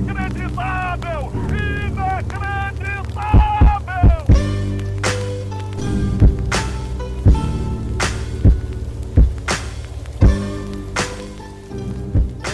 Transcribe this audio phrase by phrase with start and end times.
[0.00, 1.30] Inacreditável!
[1.50, 2.24] Inacreditável!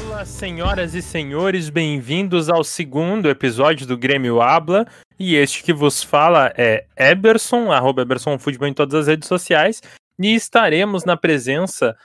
[0.08, 4.84] Olá, senhoras e senhores, bem-vindos ao segundo episódio do Grêmio Habla.
[5.16, 9.80] E este que vos fala é Eberson, arroba Eberson Futebol em todas as redes sociais.
[10.18, 11.96] E estaremos na presença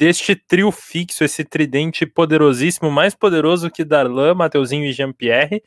[0.00, 5.62] deste trio fixo, esse tridente poderosíssimo, mais poderoso que Darlan, Mateuzinho e Jean-Pierre.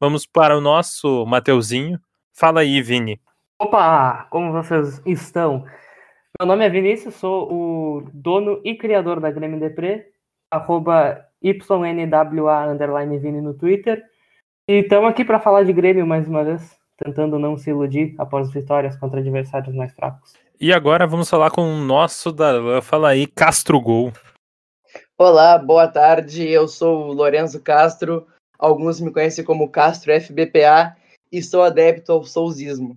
[0.00, 2.00] Vamos para o nosso Mateuzinho.
[2.34, 3.20] Fala aí, Vini.
[3.60, 5.64] Opa, como vocês estão?
[6.36, 10.02] Meu nome é Vinícius, sou o dono e criador da Grêmio Depre,
[10.50, 14.02] arroba YNWA underline Vini no Twitter.
[14.68, 18.52] E estamos aqui para falar de Grêmio mais uma vez, tentando não se iludir após
[18.52, 20.34] vitórias contra adversários mais fracos.
[20.58, 22.80] E agora vamos falar com o nosso Darlan.
[22.80, 24.10] Fala aí, Castro Gol.
[25.18, 26.48] Olá, boa tarde.
[26.48, 28.26] Eu sou o Lorenzo Castro.
[28.58, 30.96] Alguns me conhecem como Castro FBPA
[31.30, 32.96] e sou adepto ao souzismo.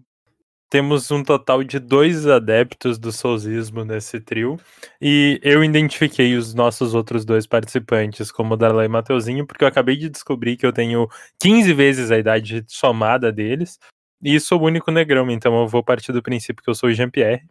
[0.69, 4.57] Temos um total de dois adeptos do souzismo nesse trio.
[5.01, 9.97] E eu identifiquei os nossos outros dois participantes como Darlan e Mateuzinho, porque eu acabei
[9.97, 11.09] de descobrir que eu tenho
[11.41, 13.77] 15 vezes a idade somada deles.
[14.21, 16.93] E sou o único negrão, então eu vou partir do princípio que eu sou o
[16.93, 17.47] Jean-Pierre.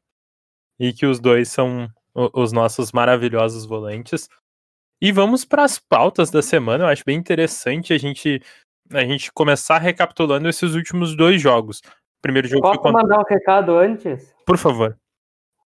[0.79, 4.29] E que os dois são os nossos maravilhosos volantes.
[5.01, 6.85] E vamos para as pautas da semana.
[6.85, 8.43] Eu acho bem interessante a gente,
[8.93, 11.81] a gente começar recapitulando esses últimos dois jogos.
[12.21, 13.03] Primeiro jogo Posso contra.
[13.03, 14.35] mandar um recado antes?
[14.45, 14.97] Por favor.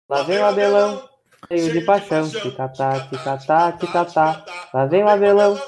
[0.07, 1.09] Lá vem o Abelão,
[1.47, 4.45] cheio de paixão, ticatá, ticatá, ticatá.
[4.71, 5.59] Lá vem o Abelão,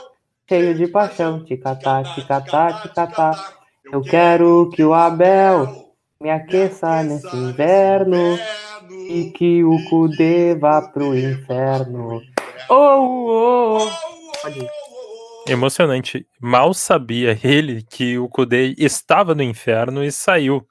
[0.47, 3.56] cheio de paixão, ticatá, ticatá, ticatá.
[3.92, 8.38] Eu quero que o Abel me aqueça nesse inverno
[9.10, 12.22] e que o Cudê vá pro inferno.
[12.70, 13.92] Oh, oh, oh.
[14.42, 14.70] Pode ir.
[15.48, 16.28] Emocionante.
[16.42, 20.68] Mal sabia ele que o Kudê estava no inferno e saiu,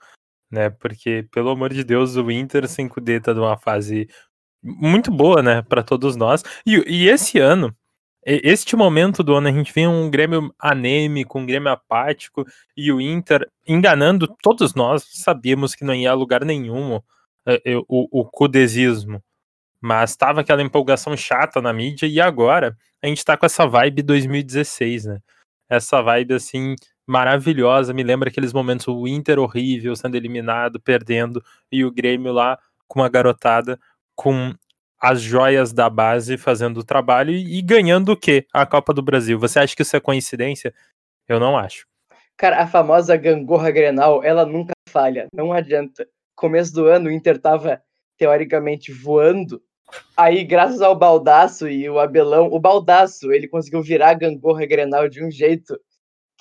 [0.50, 0.68] né?
[0.68, 4.06] Porque, pelo amor de Deus, o Inter sem Kudê tá numa fase
[4.62, 6.42] muito boa, né, para todos nós.
[6.66, 7.74] E, e esse ano,
[8.26, 12.44] este momento do ano, a gente vê um Grêmio anêmico, um Grêmio apático
[12.76, 15.06] e o Inter enganando todos nós.
[15.08, 17.00] Sabíamos que não ia a lugar nenhum
[17.46, 19.22] eh, eh, o, o Kudezismo.
[19.80, 24.02] Mas tava aquela empolgação chata na mídia e agora a gente tá com essa vibe
[24.02, 25.20] 2016, né?
[25.68, 26.74] Essa vibe assim
[27.06, 32.58] maravilhosa, me lembra aqueles momentos o Inter horrível, sendo eliminado, perdendo e o Grêmio lá
[32.88, 33.78] com uma garotada
[34.16, 34.52] com
[35.00, 38.46] as joias da base fazendo o trabalho e, ganhando o quê?
[38.52, 39.38] A Copa do Brasil.
[39.38, 40.74] Você acha que isso é coincidência?
[41.28, 41.86] Eu não acho.
[42.36, 46.06] Cara, a famosa gangorra Grenal, ela nunca falha, não adianta.
[46.34, 47.80] Começo do ano, o Inter tava
[48.18, 49.62] teoricamente voando.
[50.16, 55.08] Aí, graças ao Baldaço e o Abelão, o Baldaço, ele conseguiu virar a gangorra Grenal
[55.08, 55.78] de um jeito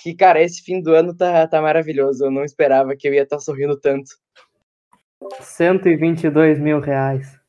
[0.02, 2.26] que, cara, esse fim do ano tá, tá maravilhoso.
[2.26, 4.12] Eu não esperava que eu ia estar sorrindo tanto.
[5.40, 7.45] 122 mil reais.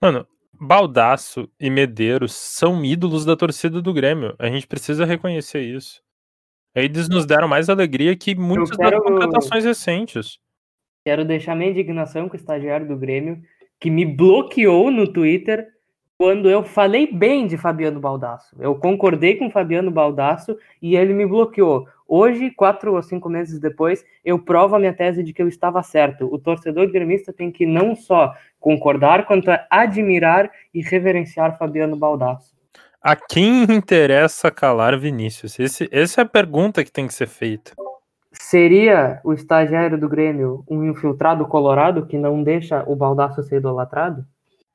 [0.00, 4.34] Mano, Baldaço e Medeiros são ídolos da torcida do Grêmio.
[4.38, 6.02] A gente precisa reconhecer isso.
[6.74, 10.38] Eles nos deram mais alegria que muitas das quero- contratações recentes.
[11.04, 13.40] Quero deixar minha indignação com o estagiário do Grêmio,
[13.80, 15.66] que me bloqueou no Twitter
[16.20, 18.54] quando eu falei bem de Fabiano Baldasso.
[18.60, 21.88] Eu concordei com Fabiano Baldasso e ele me bloqueou.
[22.06, 25.82] Hoje, quatro ou cinco meses depois, eu provo a minha tese de que eu estava
[25.82, 26.28] certo.
[26.30, 32.54] O torcedor gremista tem que não só concordar, quanto admirar e reverenciar Fabiano Baldasso.
[33.00, 35.58] A quem interessa calar Vinícius?
[35.58, 37.72] Esse, essa é a pergunta que tem que ser feita.
[38.30, 44.26] Seria o estagiário do Grêmio um infiltrado colorado que não deixa o Baldasso ser idolatrado?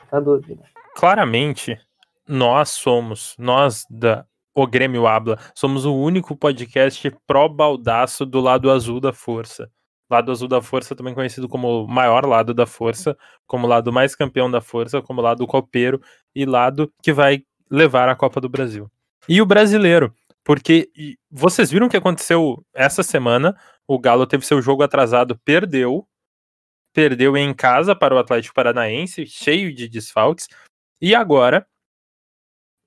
[0.10, 0.64] Tá dúvida.
[0.96, 1.78] Claramente,
[2.26, 9.02] nós somos, nós da O Grêmio Habla, somos o único podcast pró-baldaço do lado azul
[9.02, 9.70] da força.
[10.10, 14.50] Lado azul da força, também conhecido como maior lado da força, como lado mais campeão
[14.50, 16.02] da força, como lado copeiro
[16.34, 18.90] e lado que vai levar a Copa do Brasil.
[19.28, 20.90] E o brasileiro, porque
[21.30, 23.54] vocês viram o que aconteceu essa semana?
[23.86, 26.08] O Galo teve seu jogo atrasado, perdeu,
[26.94, 30.48] perdeu em casa para o Atlético Paranaense, cheio de desfalques.
[31.06, 31.68] E agora,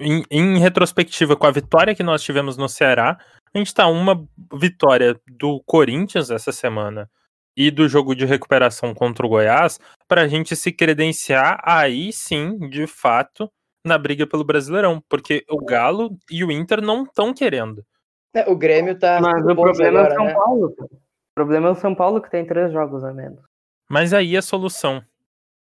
[0.01, 3.17] em, em retrospectiva, com a vitória que nós tivemos no Ceará,
[3.55, 7.09] a gente tá uma vitória do Corinthians essa semana
[7.57, 9.79] e do jogo de recuperação contra o Goiás
[10.09, 13.49] para a gente se credenciar aí sim, de fato,
[13.87, 17.87] na briga pelo Brasileirão, porque o Galo e o Inter não estão querendo.
[18.35, 20.35] É, O Grêmio tá Mas o problema é o agora, São né?
[20.35, 20.75] Paulo.
[20.81, 23.45] O problema é o São Paulo que tem três jogos a menos.
[23.89, 25.05] Mas aí a solução.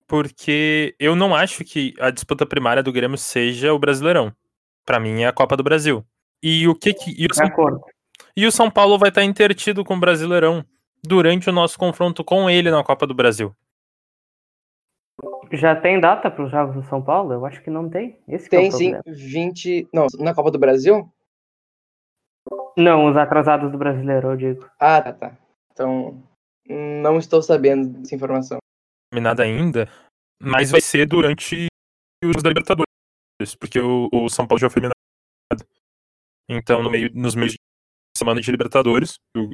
[0.10, 4.34] Porque eu não acho que a disputa primária do Grêmio seja o Brasileirão.
[4.84, 6.04] Pra mim é a Copa do Brasil.
[6.42, 7.12] E o que que.
[7.12, 7.80] E o, De São, acordo.
[8.36, 10.66] e o São Paulo vai estar intertido com o Brasileirão
[11.04, 13.56] durante o nosso confronto com ele na Copa do Brasil.
[15.52, 17.34] Já tem data para os Jogos do São Paulo?
[17.34, 18.18] Eu acho que não tem.
[18.28, 19.18] Esse é Tem o sim, problema.
[19.18, 19.90] 20.
[19.94, 21.08] Não, na Copa do Brasil?
[22.76, 24.70] Não, os atrasados do brasileiro, eu digo.
[24.80, 25.38] Ah, tá, tá.
[25.72, 26.24] Então,
[26.68, 28.59] não estou sabendo dessa informação.
[29.12, 29.88] Terminada ainda,
[30.42, 31.56] mas vai ser durante
[32.24, 35.68] os Jogos da Libertadores, porque o, o São Paulo já foi eliminado.
[36.50, 37.60] Então, no meio, nos meios de
[38.18, 39.50] semana de Libertadores, o-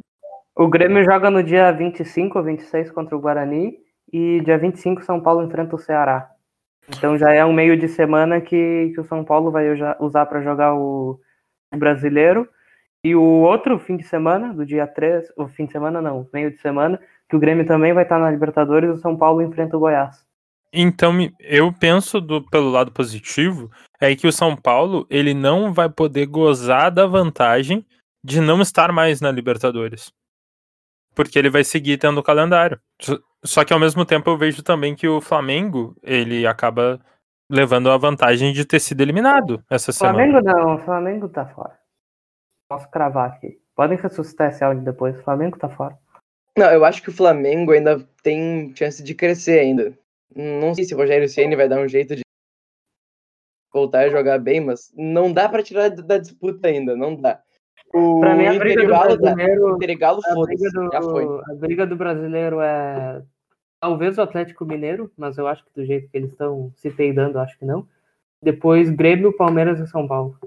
[0.57, 3.78] O Grêmio joga no dia 25 ou 26 contra o Guarani
[4.12, 6.30] e dia 25 São Paulo enfrenta o Ceará.
[6.90, 9.66] Então já é um meio de semana que, que o São Paulo vai
[10.00, 11.19] usar para jogar o,
[11.74, 12.48] o brasileiro.
[13.06, 16.50] E o outro fim de semana, do dia 3, o fim de semana não, meio
[16.50, 17.00] de semana,
[17.30, 20.25] que o Grêmio também vai estar na Libertadores, o São Paulo enfrenta o Goiás.
[20.74, 23.69] Então, eu penso do, pelo lado positivo,
[24.02, 27.86] é que o São Paulo, ele não vai poder gozar da vantagem
[28.24, 30.12] de não estar mais na Libertadores.
[31.13, 32.80] Porque ele vai seguir tendo o calendário.
[33.44, 37.00] Só- que ao mesmo tempo eu vejo também que o Flamengo, ele acaba
[37.51, 40.18] levando a vantagem de ter sido eliminado essa semana.
[40.18, 41.85] Flamengo não, Flamengo tá fora.
[42.75, 43.57] Posso cravar aqui.
[43.74, 45.98] Podem ressuscitar esse áudio depois, Flamengo tá fora.
[46.57, 49.98] Não, eu acho que o Flamengo ainda tem chance de crescer ainda.
[50.36, 52.24] Não sei se o Rogério Ceni vai dar um jeito de
[53.74, 57.42] voltar a jogar bem, mas não dá pra tirar da disputa ainda, não dá.
[57.94, 61.25] O Pra mim, a briga do brasileiro, O Intergalo, a briga do, já foi.
[61.25, 63.22] a briga do brasileiro é
[63.80, 67.39] talvez o Atlético Mineiro, mas eu acho que do jeito que eles estão se peidando,
[67.39, 67.88] acho que não.
[68.42, 70.38] Depois Grêmio, Palmeiras e São Paulo.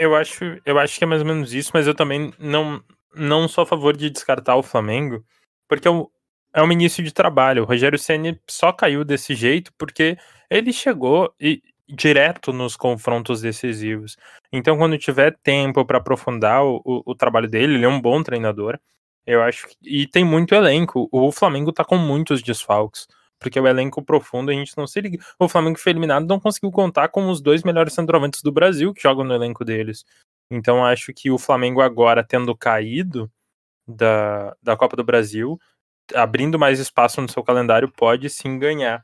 [0.00, 2.82] Eu acho, eu acho que é mais ou menos isso, mas eu também não,
[3.14, 5.22] não sou a favor de descartar o Flamengo,
[5.68, 5.92] porque é,
[6.54, 7.62] é um início de trabalho.
[7.62, 10.16] O Rogério Ceni só caiu desse jeito porque
[10.48, 14.16] ele chegou e, direto nos confrontos decisivos.
[14.50, 18.22] Então, quando tiver tempo para aprofundar o, o, o trabalho dele, ele é um bom
[18.22, 18.78] treinador.
[19.26, 21.10] Eu acho que, e tem muito elenco.
[21.12, 23.06] O Flamengo tá com muitos desfalques.
[23.40, 25.18] Porque o elenco profundo a gente não se liga.
[25.38, 29.02] O Flamengo foi eliminado não conseguiu contar com os dois melhores centroavantes do Brasil que
[29.02, 30.04] jogam no elenco deles.
[30.50, 33.30] Então acho que o Flamengo agora, tendo caído
[33.88, 35.58] da, da Copa do Brasil,
[36.14, 39.02] abrindo mais espaço no seu calendário, pode sim ganhar.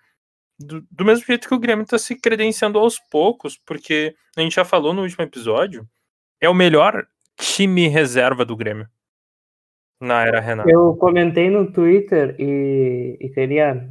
[0.59, 4.55] Do, do mesmo jeito que o Grêmio está se credenciando aos poucos, porque a gente
[4.55, 5.89] já falou no último episódio,
[6.41, 7.07] é o melhor
[7.37, 8.89] time reserva do Grêmio
[10.01, 10.69] na era Renato.
[10.69, 13.89] Eu comentei no Twitter e, e queria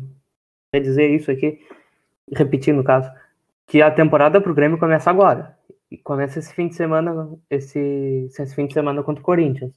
[0.80, 1.60] dizer isso aqui,
[2.32, 3.10] repetir no caso,
[3.68, 5.56] que a temporada pro Grêmio começa agora.
[5.90, 9.74] E começa esse fim de semana, esse, esse fim de semana contra o Corinthians.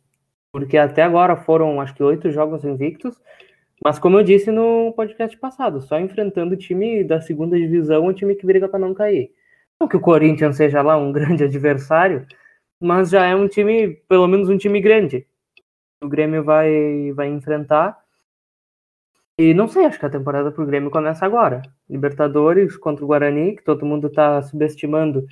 [0.51, 3.21] Porque até agora foram, acho que, oito jogos invictos.
[3.85, 8.13] Mas como eu disse no podcast passado, só enfrentando o time da segunda divisão, o
[8.13, 9.31] time que briga para não cair.
[9.81, 12.27] Não que o Corinthians seja lá um grande adversário,
[12.81, 15.27] mas já é um time, pelo menos um time grande.
[16.03, 17.97] O Grêmio vai, vai enfrentar.
[19.39, 21.63] E não sei, acho que a temporada pro Grêmio começa agora.
[21.89, 25.27] Libertadores contra o Guarani, que todo mundo tá subestimando,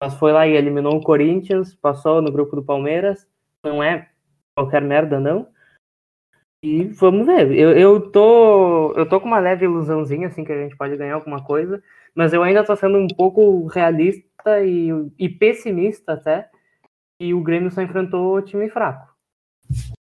[0.00, 3.26] mas foi lá e eliminou o Corinthians, passou no grupo do Palmeiras.
[3.64, 4.08] Não é
[4.56, 5.48] qualquer merda, não.
[6.62, 7.50] E vamos ver.
[7.52, 11.14] Eu, eu, tô, eu tô com uma leve ilusãozinha, assim, que a gente pode ganhar
[11.14, 11.82] alguma coisa,
[12.14, 14.88] mas eu ainda tô sendo um pouco realista e,
[15.18, 16.48] e pessimista até.
[17.20, 19.12] E o Grêmio só enfrentou time fraco.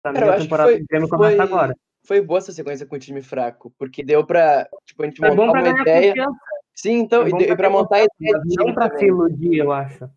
[0.02, 1.74] Pra mim, Cara, a temporada foi- do Grêmio começa foi- agora.
[2.08, 5.28] Foi boa essa sequência com o time fraco, porque deu pra, tipo, a gente É
[5.30, 6.08] montar uma ideia.
[6.14, 6.38] confiança,
[6.74, 9.08] Sim, então, é e pra montar a ideia não pra se também.
[9.08, 10.08] iludir, eu acho.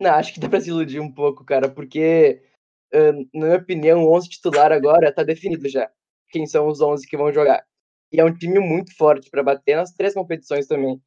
[0.00, 2.40] Não, acho que dá pra se iludir um pouco, cara, porque,
[3.34, 5.90] na minha opinião, o 11 titular agora tá definido já.
[6.28, 7.64] Quem são os 11 que vão jogar.
[8.12, 11.02] E é um time muito forte pra bater nas três competições também.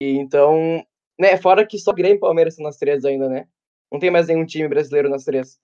[0.00, 0.84] E então,
[1.20, 3.46] né, fora que só Grêmio e Palmeiras estão nas três ainda, né?
[3.92, 5.56] Não tem mais nenhum time brasileiro nas três.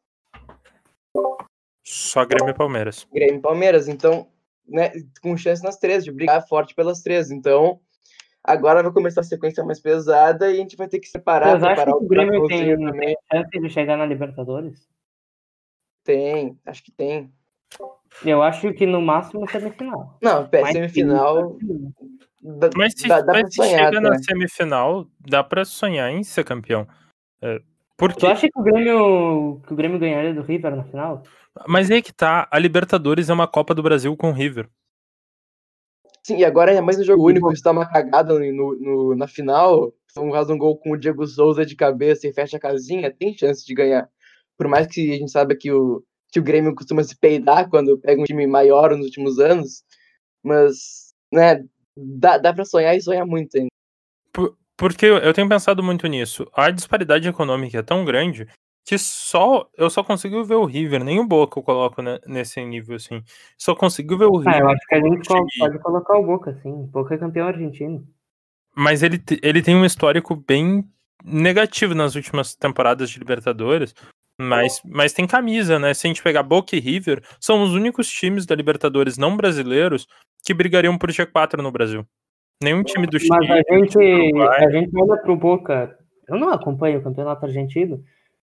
[1.92, 3.04] Só Grêmio e Palmeiras.
[3.12, 4.28] Grêmio e Palmeiras, então,
[4.68, 7.32] né, com chance nas três, de brigar forte pelas três.
[7.32, 7.80] Então,
[8.44, 11.64] agora vai começar a sequência mais pesada e a gente vai ter que separar, Vocês
[11.64, 14.88] acham que o Grêmio tem, tem chance de chegar na Libertadores?
[16.04, 17.32] Tem, acho que tem.
[18.25, 20.16] Eu acho que no máximo semifinal.
[20.23, 21.59] Não, pé, Mas semifinal.
[22.40, 24.11] Dá, Mas se, dá, dá mas se sonhar, chega né?
[24.11, 26.87] na semifinal, dá pra sonhar em ser campeão.
[27.42, 27.61] É,
[28.00, 31.23] porque, Tu acha que o Grêmio, que o Grêmio ganharia do River na final?
[31.69, 34.69] mas aí que tá, a Libertadores é uma Copa do Brasil com o River.
[36.23, 39.26] Sim, e agora é mais um jogo único, isso tá uma cagada no, no- na
[39.26, 39.92] final.
[40.09, 43.37] São faz um gol com o Diego Souza de cabeça e fecha a casinha, tem
[43.37, 44.09] chance de ganhar.
[44.57, 47.99] Por mais que a gente saiba que o, que o Grêmio costuma se peidar quando
[47.99, 49.83] pega um time maior nos últimos anos,
[50.42, 51.64] mas, né,
[51.97, 53.71] dá, dá pra sonhar e sonhar muito ainda.
[54.80, 56.50] Porque eu tenho pensado muito nisso.
[56.54, 58.49] A disparidade econômica é tão grande
[58.87, 62.64] que só eu só consigo ver o River, nem o Boca eu coloco ne- nesse
[62.64, 63.22] nível assim.
[63.58, 64.60] Só consigo ver o Ah, River.
[64.62, 66.70] eu acho que a gente pode colocar o Boca, sim.
[66.72, 68.06] O Boca é campeão argentino.
[68.75, 70.82] mas ele, ele tem um histórico bem
[71.22, 73.94] negativo nas últimas temporadas de Libertadores.
[74.40, 75.92] Mas, mas tem camisa, né?
[75.92, 80.06] Se a gente pegar Boca e River, são os únicos times da Libertadores não brasileiros
[80.42, 82.06] que brigariam por G4 no Brasil.
[82.62, 83.30] Nenhum time do Chile.
[83.30, 85.96] Mas a gente, a gente olha pro Boca.
[86.28, 88.04] Eu não acompanho o campeonato argentino,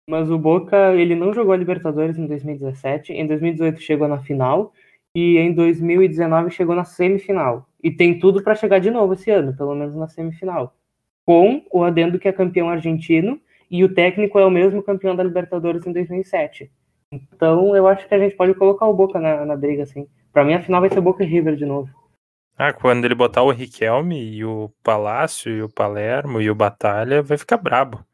[0.08, 3.12] mas o Boca ele não jogou a Libertadores em 2017.
[3.12, 4.72] Em 2018 chegou na final
[5.14, 7.68] e em 2019 chegou na semifinal.
[7.82, 10.74] E tem tudo para chegar de novo esse ano, pelo menos na semifinal.
[11.26, 13.38] Com o adendo que é campeão argentino
[13.70, 16.70] e o técnico é o mesmo campeão da Libertadores em 2007.
[17.12, 20.08] Então eu acho que a gente pode colocar o Boca na, na briga, assim.
[20.32, 21.90] Pra mim a final vai ser Boca e River de novo.
[22.58, 27.22] Ah, quando ele botar o Riquelme e o Palácio e o Palermo e o Batalha,
[27.22, 28.04] vai ficar brabo.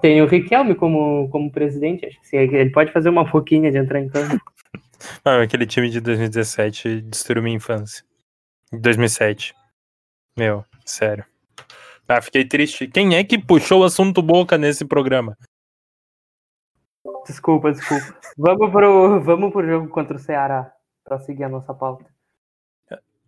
[0.00, 4.00] Tem o Riquelme como, como presidente, acho que ele pode fazer uma foquinha de entrar
[4.00, 4.40] em campo.
[5.24, 8.04] Ah, aquele time de 2017 destruiu minha infância.
[8.72, 9.52] 2007.
[10.38, 11.24] Meu, sério.
[12.08, 12.86] Ah, fiquei triste.
[12.86, 15.36] Quem é que puxou o assunto boca nesse programa?
[17.26, 18.16] Desculpa, desculpa.
[18.38, 20.72] Vamos pro, vamos pro jogo contra o Ceará,
[21.02, 22.11] pra seguir a nossa pauta.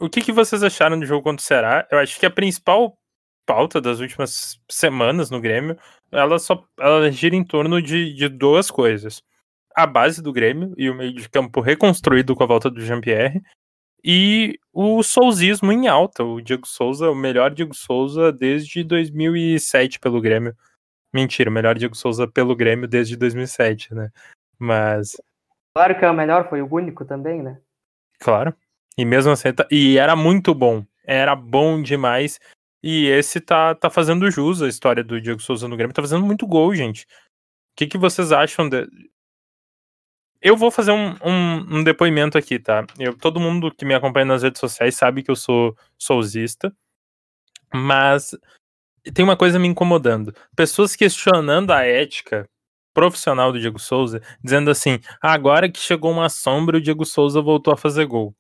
[0.05, 1.89] O que, que vocês acharam do jogo contra o Ceará?
[1.91, 2.99] Eu acho que a principal
[3.47, 5.79] pauta das últimas semanas no Grêmio,
[6.13, 9.23] ela só ela gira em torno de, de duas coisas.
[9.75, 13.43] A base do Grêmio e o meio de campo reconstruído com a volta do Jean-Pierre
[14.05, 16.23] e o souzismo em alta.
[16.23, 20.55] O Diego Souza, o melhor Diego Souza desde 2007 pelo Grêmio.
[21.13, 24.11] Mentira, o melhor Diego Souza pelo Grêmio desde 2007, né?
[24.59, 25.17] Mas,
[25.75, 27.59] Claro que é o melhor, foi o único também, né?
[28.21, 28.55] claro.
[28.99, 30.85] E mesmo assim, tá- e era muito bom.
[31.07, 32.39] Era bom demais.
[32.83, 35.95] E esse tá, tá fazendo jus à história do Diego Souza no Grêmio.
[35.95, 37.05] Tá fazendo muito gol, gente.
[37.05, 38.87] O que, que vocês acham de...
[40.41, 42.85] Eu vou fazer um, um, um depoimento aqui, tá?
[42.99, 46.75] Eu, todo mundo que me acompanha nas redes sociais sabe que eu sou souzista.
[47.73, 48.37] Mas
[49.15, 50.35] tem uma coisa me incomodando.
[50.57, 52.49] Pessoas questionando a ética
[52.95, 57.41] profissional do Diego Souza, dizendo assim: "Ah, agora que chegou uma sombra, o Diego Souza
[57.43, 58.35] voltou a fazer gol.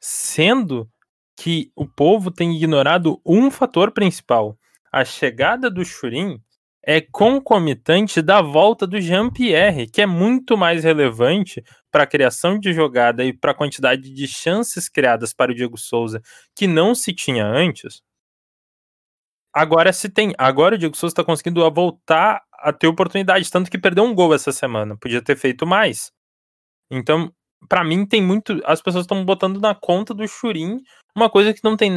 [0.00, 0.88] Sendo
[1.36, 4.58] que o povo tem ignorado um fator principal.
[4.92, 6.40] A chegada do Churin
[6.82, 12.72] é concomitante da volta do Jean-Pierre, que é muito mais relevante para a criação de
[12.72, 16.22] jogada e para a quantidade de chances criadas para o Diego Souza
[16.56, 18.02] que não se tinha antes.
[19.52, 20.32] Agora se tem.
[20.38, 24.34] Agora o Diego Souza está conseguindo voltar a ter oportunidade, tanto que perdeu um gol
[24.34, 24.96] essa semana.
[24.96, 26.12] Podia ter feito mais.
[26.90, 27.32] Então,
[27.68, 28.60] para mim, tem muito.
[28.64, 30.80] As pessoas estão botando na conta do Churin
[31.16, 31.90] uma coisa que não tem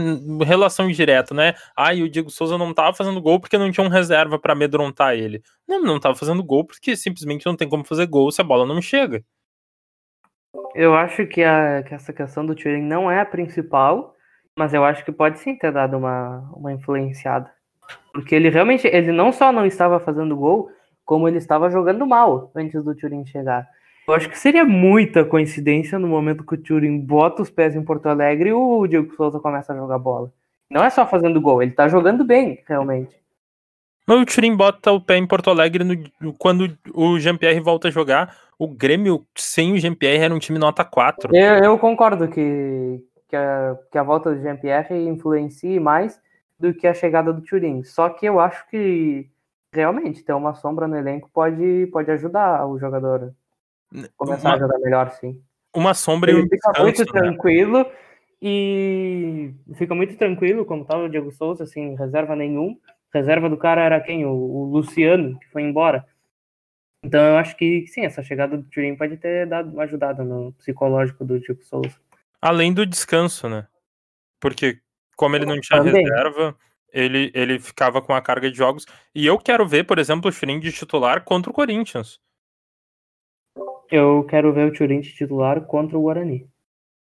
[0.44, 1.54] relação direta, né?
[1.78, 4.54] Ah, e o Diego Souza não tava fazendo gol porque não tinha um reserva para
[4.54, 5.44] amedrontar ele.
[5.68, 8.66] Não, não tava fazendo gol porque simplesmente não tem como fazer gol se a bola
[8.66, 9.24] não chega.
[10.74, 14.16] Eu acho que, a, que essa questão do Turing não é a principal,
[14.58, 17.52] mas eu acho que pode sim ter dado uma, uma influenciada.
[18.14, 20.70] Porque ele realmente, ele não só não estava fazendo gol,
[21.06, 23.68] como ele estava jogando mal antes do Turing chegar.
[24.12, 27.82] Eu acho que seria muita coincidência no momento que o Turing bota os pés em
[27.82, 30.30] Porto Alegre e o Diego Souza começa a jogar bola.
[30.70, 33.16] Não é só fazendo gol, ele tá jogando bem, realmente.
[34.06, 35.86] Mas o Turim bota o pé em Porto Alegre
[36.20, 38.36] no- quando o Jean-Pierre volta a jogar.
[38.60, 41.34] O Grêmio sem o Jean-Pierre era um time nota 4.
[41.34, 46.20] Eu, eu concordo que, que, a, que a volta do Jean-Pierre influencie mais
[46.60, 47.82] do que a chegada do Turin.
[47.84, 49.30] Só que eu acho que
[49.74, 53.34] realmente ter uma sombra no elenco pode, pode ajudar o jogador
[54.16, 55.42] começar Uma, a jogar melhor, sim.
[55.76, 57.06] uma sombra e Ele fica muito né?
[57.06, 57.86] tranquilo
[58.42, 62.78] e fica muito tranquilo, como tava o Diego Souza, sem reserva nenhum.
[63.14, 64.26] Reserva do cara era quem?
[64.26, 66.06] O, o Luciano, que foi embora.
[67.04, 70.54] Então eu acho que sim, essa chegada do Turin pode ter dado uma ajudada no
[70.54, 71.96] psicológico do Diego Souza.
[72.42, 73.68] Além do descanso, né?
[74.40, 74.80] Porque
[75.16, 76.04] como ele não tinha Também.
[76.04, 76.56] reserva,
[76.92, 78.86] ele, ele ficava com a carga de jogos.
[79.14, 82.20] E eu quero ver, por exemplo, o Churin de titular contra o Corinthians.
[83.92, 86.50] Eu quero ver o Turin de titular contra o Guarani.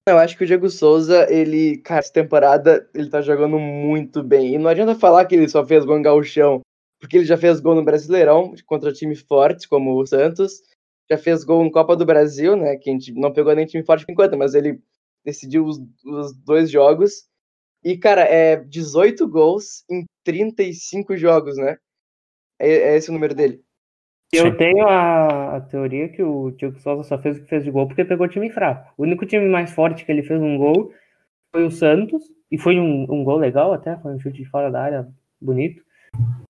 [0.07, 4.53] Eu acho que o Diego Souza, ele, cara, essa temporada, ele tá jogando muito bem.
[4.53, 6.61] E não adianta falar que ele só fez gol em gauchão,
[6.99, 10.61] porque ele já fez gol no Brasileirão, contra times fortes, como o Santos.
[11.09, 13.83] Já fez gol em Copa do Brasil, né, que a gente não pegou nem time
[13.83, 14.79] forte por enquanto, mas ele
[15.23, 17.25] decidiu os, os dois jogos.
[17.83, 21.77] E, cara, é 18 gols em 35 jogos, né?
[22.59, 23.64] É, é esse o número dele.
[24.35, 24.57] Eu Sim.
[24.57, 27.87] tenho a, a teoria que o Diego Souza só fez o que fez de gol
[27.87, 28.93] porque pegou time fraco.
[28.97, 30.91] O único time mais forte que ele fez um gol
[31.53, 34.69] foi o Santos, e foi um, um gol legal até, foi um chute de fora
[34.69, 35.07] da área
[35.41, 35.83] bonito.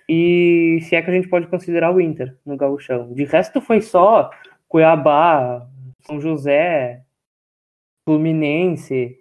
[0.08, 3.14] E se é que a gente pode considerar o Inter no gauchão.
[3.14, 4.30] De resto foi só
[4.68, 5.68] Cuiabá,
[6.02, 7.04] São José,
[8.04, 9.18] Fluminense.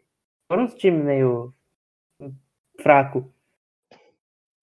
[0.50, 1.54] Foram uns times meio
[2.80, 3.32] fraco.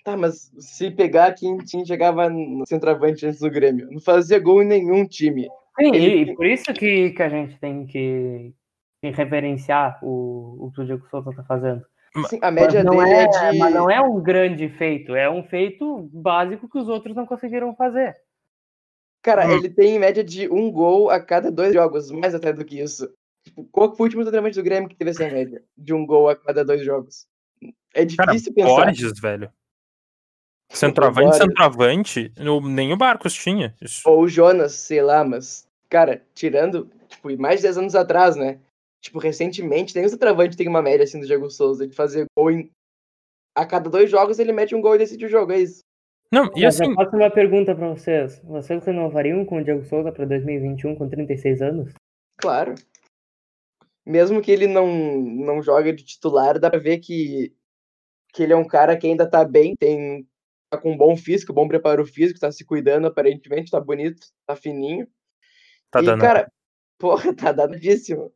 [0.03, 4.63] Tá, mas se pegar quem tinha chegava no centroavante antes do Grêmio, não fazia gol
[4.63, 5.48] em nenhum time.
[5.79, 8.53] Sim, Ele- e por isso que, que a gente tem que,
[9.01, 11.86] que reverenciar o, o que o Diego Souza tá fazendo.
[12.27, 13.58] Sim, a média mas, não dele é, é, de.
[13.60, 17.75] mas não é um grande feito, é um feito básico que os outros não conseguiram
[17.75, 18.15] fazer.
[19.22, 19.51] Cara, Hum.
[19.51, 22.81] ele tem em média de um gol a cada dois jogos, mais até do que
[22.81, 23.08] isso.
[23.46, 25.63] Tipo, qual foi o último centroavante do Grêmio que teve essa média?
[25.77, 27.27] De um gol a cada dois jogos.
[27.93, 28.86] É Cara, difícil pensar.
[28.86, 29.51] Borges, velho.
[30.74, 33.75] Centroavante, centroavante, no- nem o Barcos tinha.
[33.82, 34.01] Isso.
[34.06, 38.60] Ou o Jonas, sei lá, mas, cara, tirando, tipo, mais de 10 anos atrás, né?
[39.01, 42.51] Tipo, recentemente, tem um centroavante tem uma média assim do Diego Souza de fazer gol
[42.51, 42.70] em.
[43.56, 45.82] A cada dois jogos ele mete um gol e decide o jogo, é isso.
[46.32, 48.40] Não, e Mas assim, eu faço uma pergunta pra vocês.
[48.44, 51.92] Vocês renovariam com o Diego Souza pra 2021 com 36 anos?
[52.38, 52.75] Claro.
[54.06, 57.54] Mesmo que ele não, não jogue de titular, dá pra ver que,
[58.34, 60.25] que ele é um cara que ainda tá bem, tem
[60.78, 65.08] com um bom físico, bom preparo físico, tá se cuidando aparentemente, tá bonito, tá fininho.
[65.90, 66.22] tá e, dando.
[66.22, 66.51] cara,
[66.98, 68.32] porra, tá danadíssimo.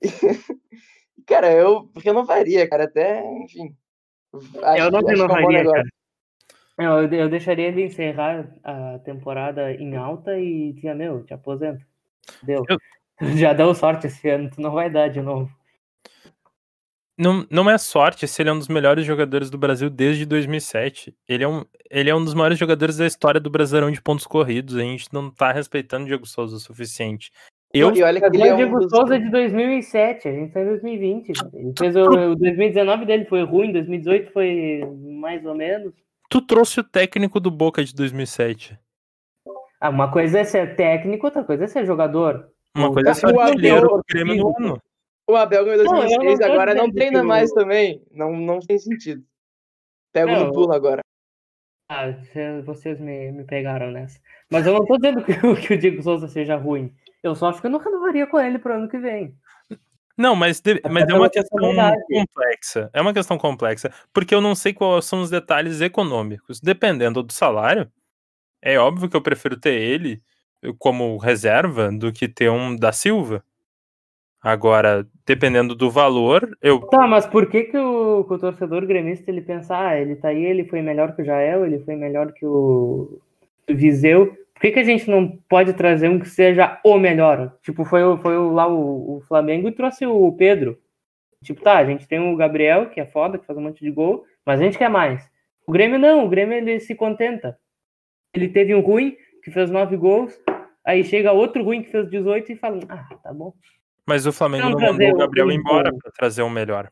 [1.26, 3.76] cara, eu renovaria, cara, até, enfim.
[4.62, 5.72] Acho, eu não é um renovaria, negócio.
[5.72, 5.88] cara.
[6.78, 11.84] Não, eu, eu deixaria ele encerrar a temporada em alta e tinha, meu, te aposenta.
[12.42, 12.64] Deu.
[12.68, 12.78] Eu-
[13.36, 15.52] Já deu sorte esse ano, tu não vai dar de novo.
[17.18, 21.12] Não, não é sorte se ele é um dos melhores jogadores do Brasil desde 2007.
[21.28, 24.26] Ele é, um, ele é um dos maiores jogadores da história do Brasileirão de pontos
[24.26, 24.76] corridos.
[24.76, 27.32] A gente não tá respeitando o Diego Souza o suficiente.
[27.74, 28.90] Eu, E olha que ele é o um Diego dos...
[28.90, 31.32] Souza é de 2007, a gente tá em 2020.
[31.52, 34.80] Ele fez o, o 2019 dele foi ruim, 2018 foi
[35.20, 35.92] mais ou menos.
[36.30, 38.78] tu trouxe o técnico do Boca de 2007.
[39.80, 42.48] Ah, uma coisa é ser técnico, outra coisa é ser jogador.
[42.74, 44.82] Uma O coisa é ser artilheiro do Grêmio no ano.
[45.28, 48.02] O Abel ganhou em Não, eu não 2006, tô agora não treina mais também.
[48.10, 49.22] Não, não tem sentido.
[50.12, 51.02] Pego Não, no pulo agora.
[51.90, 54.18] Ah, cê- vocês me, me pegaram nessa.
[54.50, 56.94] Mas eu não tô dizendo que, o- que o Diego Souza seja ruim.
[57.22, 59.34] Eu só acho que eu não renovaria com ele pro ano que vem.
[60.16, 61.58] Não, mas, de- mas é pela uma questão
[62.10, 62.90] complexa.
[62.92, 63.92] É uma questão complexa.
[64.12, 66.58] Porque eu não sei quais são os detalhes econômicos.
[66.60, 67.90] Dependendo do salário,
[68.62, 70.22] é óbvio que eu prefiro ter ele
[70.78, 73.44] como reserva do que ter um da Silva.
[74.40, 76.80] Agora, dependendo do valor, eu.
[76.80, 80.28] Tá, mas por que que o, que o torcedor gremista ele pensa, ah, ele tá
[80.28, 83.20] aí, ele foi melhor que o Jael, ele foi melhor que o,
[83.68, 84.36] Viseu.
[84.54, 87.56] Por que, que a gente não pode trazer um que seja o melhor?
[87.62, 90.78] Tipo, foi, foi lá o, o Flamengo e trouxe o Pedro.
[91.42, 93.90] Tipo, tá, a gente tem o Gabriel, que é foda, que faz um monte de
[93.90, 95.30] gol, mas a gente quer mais.
[95.66, 97.56] O Grêmio não, o Grêmio ele se contenta.
[98.34, 100.36] Ele teve um ruim, que fez nove gols,
[100.84, 103.52] aí chega outro ruim que fez 18 e fala, ah, tá bom.
[104.08, 106.90] Mas o Flamengo Não mandou o Gabriel embora pra trazer o melhor.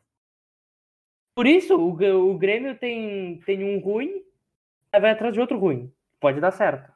[1.35, 4.21] Por isso, o, o Grêmio tem, tem um ruim,
[4.91, 5.91] aí vai atrás de outro ruim.
[6.19, 6.91] Pode dar certo.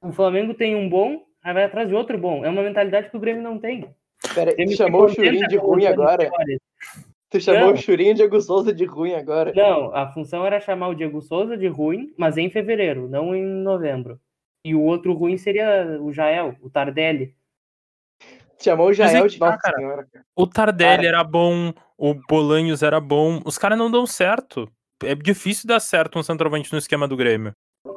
[0.00, 2.42] O Flamengo tem um bom, aí vai atrás de outro bom.
[2.42, 3.94] É uma mentalidade que o Grêmio não tem.
[4.34, 6.30] Pera, O Grêmio chamou o Churinho de ruim agora?
[7.28, 7.72] Tu chamou Não.
[7.74, 9.52] o Churinho de Diego Souza de ruim agora?
[9.54, 13.44] Não, a função era chamar o Diego Souza de ruim, mas em fevereiro, não em
[13.44, 14.18] novembro.
[14.64, 17.34] E o outro ruim seria o Jael, o Tardelli.
[18.58, 19.76] Chamou o é Jael de tá, Nossa cara.
[19.76, 20.06] Senhora.
[20.10, 20.24] cara.
[20.34, 21.08] O Tardelli Cara.
[21.08, 23.40] era bom, o Bolanhos era bom.
[23.44, 24.68] Os caras não dão certo.
[25.02, 27.52] É difícil dar certo um centroavante no esquema do Grêmio.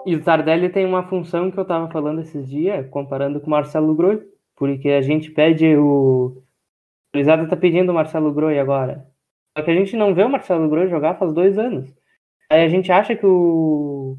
[0.06, 3.50] E o Tardelli tem uma função que eu tava falando esses dias, comparando com o
[3.50, 4.22] Marcelo Groi,
[4.56, 6.44] porque a gente pede o.
[7.12, 9.08] O Luizada tá pedindo o Marcelo Groi agora.
[9.58, 11.92] Só que a gente não vê o Marcelo Groi jogar faz dois anos.
[12.52, 14.18] Aí a gente acha que o,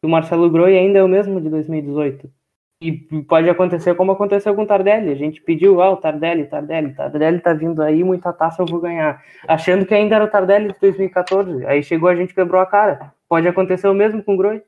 [0.00, 2.30] que o Marcelo Groi ainda é o mesmo de 2018.
[2.80, 5.10] E pode acontecer como aconteceu com o Tardelli.
[5.10, 8.80] A gente pediu, ah, o Tardelli, Tardelli, Tardelli tá vindo aí, muita taça eu vou
[8.80, 9.22] ganhar.
[9.48, 11.64] Achando que ainda era o Tardelli de 2014.
[11.64, 13.14] Aí chegou, a gente quebrou a cara.
[13.28, 14.62] Pode acontecer o mesmo com o Groi.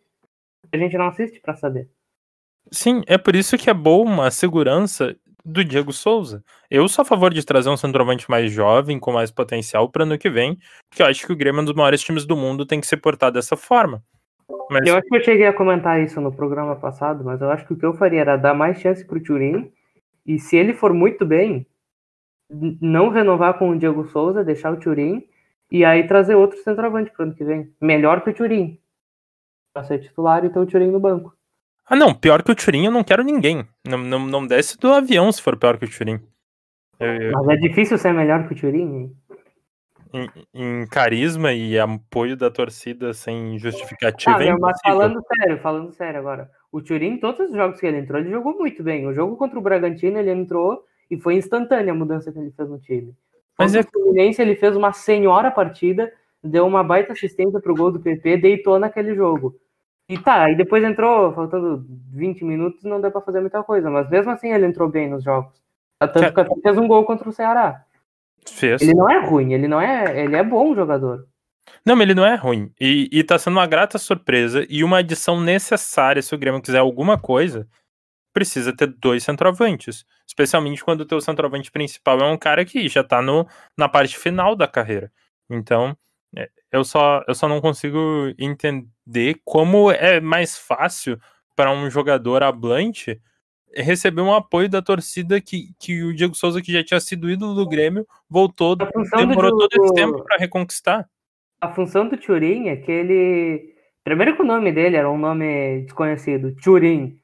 [0.73, 1.89] A gente não assiste pra saber.
[2.73, 6.43] Sim, é por isso que é bom a segurança do Diego Souza.
[6.71, 10.19] Eu sou a favor de trazer um centroavante mais jovem, com mais potencial para ano
[10.19, 12.67] que vem, porque eu acho que o Grêmio é um dos maiores times do mundo,
[12.67, 14.03] tem que ser portado dessa forma.
[14.71, 17.67] Mas Eu acho que eu cheguei a comentar isso no programa passado, mas eu acho
[17.67, 19.71] que o que eu faria era dar mais chance pro Turim.
[20.27, 21.67] E se ele for muito bem,
[22.81, 25.27] não renovar com o Diego Souza, deixar o Turim
[25.71, 27.73] e aí trazer outro centroavante pro ano que vem.
[27.81, 28.79] Melhor que o Turim.
[29.75, 31.35] Pra ser titular e ter o Turim no banco.
[31.87, 33.67] Ah, não, pior que o Turim eu não quero ninguém.
[33.87, 36.21] Não, não, não desce do avião se for pior que o Turim.
[37.01, 39.15] Eu- eu- Mas é difícil ser melhor que o Turim.
[40.13, 44.37] Em, em carisma e apoio da torcida sem justificativa.
[44.37, 46.51] Ah, é meu, mas falando sério, falando sério agora.
[46.71, 49.07] O Turin, todos os jogos que ele entrou, ele jogou muito bem.
[49.07, 52.69] O jogo contra o Bragantino, ele entrou e foi instantânea a mudança que ele fez
[52.69, 53.15] no time.
[53.59, 57.75] Mas Contra é- o Fluminense, ele fez uma senhora partida, deu uma baita assistência pro
[57.75, 59.57] gol do PP, deitou naquele jogo.
[60.09, 64.09] E tá, aí depois entrou, faltando 20 minutos, não deu pra fazer muita coisa, mas
[64.09, 65.53] mesmo assim ele entrou bem nos jogos.
[65.99, 67.85] Tanto que até fez um gol contra o Ceará.
[68.49, 68.83] Fez.
[68.83, 71.27] Ele não é ruim, ele não é, ele é bom jogador.
[71.85, 72.73] Não, mas ele não é ruim.
[72.81, 76.79] E, e tá sendo uma grata surpresa e uma adição necessária se o Grêmio quiser
[76.79, 77.69] alguma coisa.
[78.33, 80.05] Precisa ter dois centroavantes.
[80.27, 84.19] Especialmente quando o teu centroavante principal é um cara que já tá no, na parte
[84.19, 85.11] final da carreira.
[85.51, 85.97] Então,
[86.37, 91.19] é, eu só, eu só não consigo entender como é mais fácil
[91.57, 93.21] para um jogador hablante
[93.75, 97.55] receber um apoio da torcida que, que o Diego Souza, que já tinha sido ídolo
[97.55, 101.09] do Grêmio, voltou, A função do demorou todo esse tempo para reconquistar.
[101.61, 103.75] A função do Turin é que ele.
[104.05, 107.19] Primeiro que o nome dele era um nome desconhecido, Turin.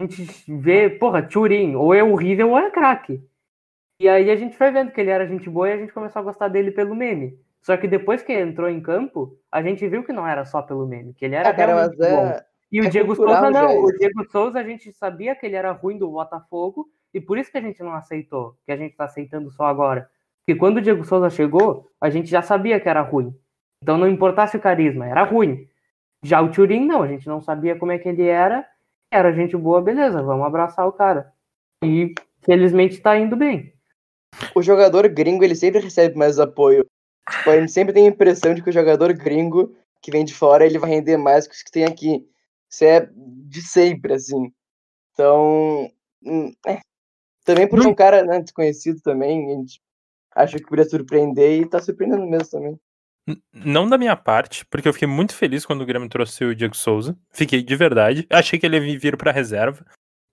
[0.00, 3.20] A gente vê, porra, Turin, ou é horrível ou é craque.
[4.00, 6.20] E aí a gente foi vendo que ele era gente boa e a gente começou
[6.20, 7.36] a gostar dele pelo meme.
[7.60, 10.62] Só que depois que ele entrou em campo, a gente viu que não era só
[10.62, 12.04] pelo meme, que ele era Ah, cara, mas bom.
[12.04, 12.44] é.
[12.70, 13.68] E o é Diego cultural Souza não.
[13.68, 13.92] já O.
[13.92, 17.58] Diego Souza a gente sabia que ele era ruim do Botafogo e por isso que
[17.58, 20.08] a gente não aceitou, que a gente tá aceitando só agora.
[20.44, 23.34] Porque quando o Diego Souza chegou, a gente já sabia que era ruim.
[23.82, 25.68] Então não importasse o carisma, era ruim.
[26.22, 28.66] Já o Turin não, a gente não sabia como é que ele era.
[29.10, 31.32] Era gente boa, beleza, vamos abraçar o cara.
[31.82, 33.72] E felizmente tá indo bem.
[34.54, 36.84] O jogador gringo, ele sempre recebe mais apoio.
[37.30, 40.34] Tipo, a gente sempre tem a impressão de que o jogador gringo que vem de
[40.34, 42.26] fora, ele vai render mais que os que tem aqui.
[42.70, 44.52] Isso é de sempre, assim.
[45.12, 45.90] Então,
[46.22, 46.80] hum, é.
[47.44, 49.80] Também por um cara né, desconhecido também, a gente
[50.34, 52.78] acha que poderia surpreender e tá surpreendendo mesmo também.
[53.52, 56.76] Não da minha parte, porque eu fiquei muito feliz quando o Grêmio trouxe o Diego
[56.76, 57.16] Souza.
[57.30, 58.26] Fiquei de verdade.
[58.30, 59.84] Achei que ele ia vir pra reserva,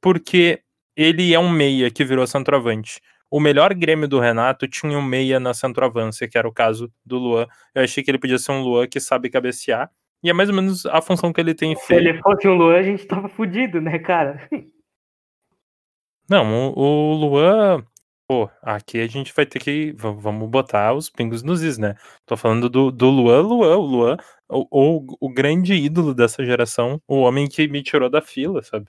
[0.01, 0.61] porque
[0.95, 3.01] ele é um meia que virou centroavante.
[3.29, 7.17] O melhor Grêmio do Renato tinha um meia na centroavância, que era o caso do
[7.17, 7.47] Luan.
[7.73, 9.91] Eu achei que ele podia ser um Luan que sabe cabecear.
[10.23, 12.07] E é mais ou menos a função que ele tem Se feito.
[12.07, 14.49] ele fosse um Luan, a gente tava fudido, né, cara?
[16.29, 17.85] Não, o, o Luan.
[18.27, 19.91] Pô, aqui a gente vai ter que.
[19.93, 21.93] va- Vamos botar os pingos nos is, né?
[22.25, 24.17] Tô falando do, do Luan, Luan, o Luan,
[24.49, 28.87] o, o, o grande ídolo dessa geração, o homem que me tirou da fila, sabe?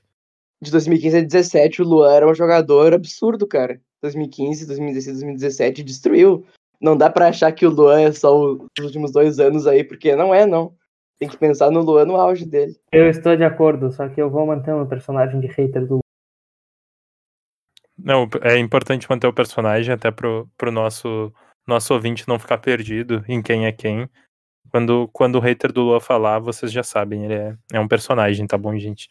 [0.62, 3.78] De 2015 a 2017, o Luan era um jogador absurdo, cara.
[4.02, 6.46] 2015, 2016, 2017, destruiu.
[6.80, 10.16] Não dá pra achar que o Luan é só os últimos dois anos aí, porque
[10.16, 10.74] não é, não.
[11.18, 12.78] Tem que pensar no Luan no auge dele.
[12.92, 16.00] Eu estou de acordo, só que eu vou manter o meu personagem de hater do
[17.98, 21.32] Não, é importante manter o personagem até pro, pro nosso,
[21.66, 24.08] nosso ouvinte não ficar perdido em quem é quem.
[24.70, 28.46] Quando, quando o hater do Lua falar, vocês já sabem, ele é, é um personagem,
[28.46, 29.08] tá bom, gente?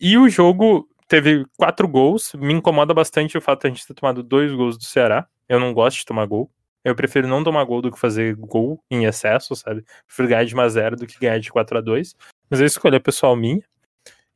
[0.00, 2.32] E o jogo teve quatro gols.
[2.34, 5.26] Me incomoda bastante o fato de a gente ter tomado dois gols do Ceará.
[5.48, 6.50] Eu não gosto de tomar gol.
[6.84, 9.84] Eu prefiro não tomar gol do que fazer gol em excesso, sabe?
[10.06, 12.14] Prefiro ganhar de 1 a 0 do que ganhar de 4 a 2
[12.48, 13.62] Mas a escolha é pessoal minha.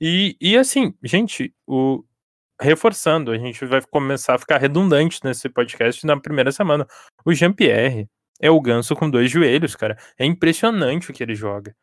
[0.00, 2.02] E, e assim, gente, o,
[2.60, 6.86] reforçando, a gente vai começar a ficar redundante nesse podcast na primeira semana.
[7.24, 8.08] O Jean-Pierre
[8.40, 9.96] é o ganso com dois joelhos, cara.
[10.18, 11.74] É impressionante o que ele joga.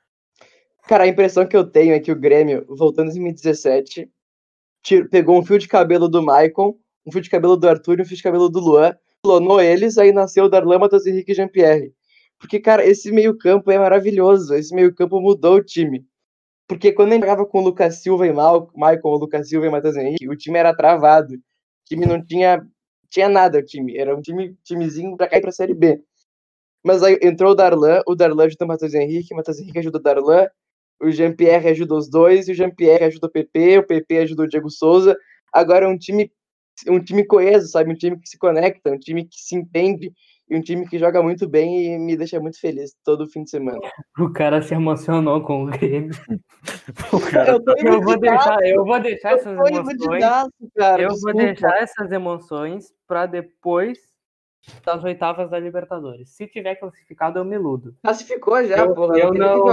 [0.88, 4.10] Cara, a impressão que eu tenho é que o Grêmio, voltando em 2017,
[4.84, 8.02] tir- pegou um fio de cabelo do Maicon, um fio de cabelo do Arthur e
[8.02, 11.94] um fio de cabelo do Luan, clonou eles, aí nasceu o Darlan, Matheus Henrique Jean-Pierre.
[12.40, 14.54] Porque, cara, esse meio-campo é maravilhoso.
[14.56, 16.06] Esse meio-campo mudou o time.
[16.68, 19.70] Porque quando gente jogava com o Lucas Silva e Mal, Maicon, o Lucas Silva e
[19.70, 21.34] Matheus Henrique, o time era travado.
[21.34, 21.40] O
[21.86, 22.66] time não tinha,
[23.10, 23.98] tinha nada, o time.
[23.98, 26.02] Era um time, timezinho pra cair pra Série B.
[26.84, 30.00] Mas aí entrou o Darlan, o Darlan ajudou o Matheus Henrique, o Matheus Henrique ajudou
[30.00, 30.48] o Darlan,
[31.02, 34.70] o Jean-Pierre ajudou os dois, o Jean-Pierre ajudou o PP, o PP ajudou o Diego
[34.70, 35.18] Souza.
[35.52, 36.32] Agora é um time,
[36.88, 37.92] um time coeso, sabe?
[37.92, 40.12] Um time que se conecta, um time que se entende,
[40.50, 43.52] e um time que joga muito bem e me deixa muito feliz todo fim de
[43.52, 43.80] semana.
[44.20, 46.12] O cara se emocionou com o Grêmio.
[47.14, 50.24] O cara, Eu Eu vou deixar, eu vou deixar eu essas emoções.
[50.76, 51.02] cara.
[51.02, 51.38] Eu vou desculpa.
[51.44, 53.98] deixar essas emoções pra depois
[54.86, 56.32] das oitavas da Libertadores.
[56.36, 57.96] Se tiver classificado, eu me iludo.
[58.04, 59.18] Classificou já, Eu- porra.
[59.20, 59.64] eu não.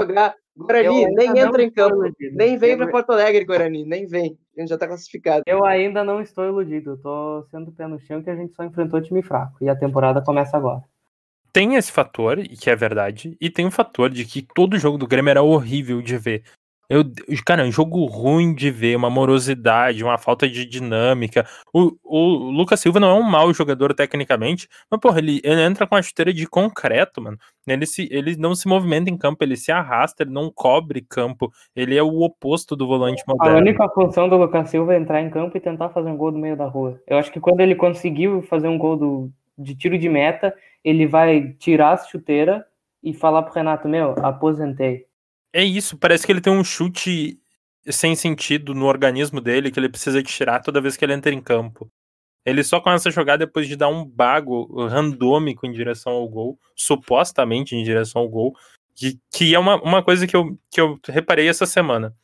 [0.57, 2.03] Guarani, eu nem entra em campo.
[2.33, 3.85] Nem vem Eu- pra Porto Alegre, Guarani.
[3.85, 4.39] Nem vem.
[4.57, 5.43] A gente já tá classificado.
[5.47, 6.93] Eu ainda não estou iludido.
[6.93, 9.63] Eu tô sendo pé no chão que a gente só enfrentou time fraco.
[9.63, 10.83] E a temporada começa agora.
[11.53, 14.99] tem esse fator, e que é verdade, e tem o fator de que todo jogo
[14.99, 16.43] do Grêmio era horrível de ver.
[16.89, 17.05] Eu,
[17.45, 21.47] cara, é um jogo ruim de ver, uma morosidade, uma falta de dinâmica.
[21.73, 25.87] O, o Lucas Silva não é um mau jogador tecnicamente, mas, porra, ele, ele entra
[25.87, 27.37] com a chuteira de concreto, mano.
[27.67, 31.53] Ele, se, ele não se movimenta em campo, ele se arrasta, ele não cobre campo.
[31.75, 33.59] Ele é o oposto do volante A moderno.
[33.59, 36.39] única função do Lucas Silva é entrar em campo e tentar fazer um gol do
[36.39, 37.01] meio da rua.
[37.07, 41.07] Eu acho que quando ele conseguiu fazer um gol do, de tiro de meta, ele
[41.07, 42.65] vai tirar a chuteira
[43.03, 45.07] e falar pro Renato, meu, aposentei.
[45.53, 47.41] É isso, parece que ele tem um chute
[47.89, 51.41] sem sentido no organismo dele que ele precisa tirar toda vez que ele entra em
[51.41, 51.91] campo.
[52.45, 56.59] Ele só começa a jogar depois de dar um bago randômico em direção ao gol,
[56.77, 58.57] supostamente em direção ao gol,
[58.95, 62.15] que, que é uma, uma coisa que eu, que eu reparei essa semana.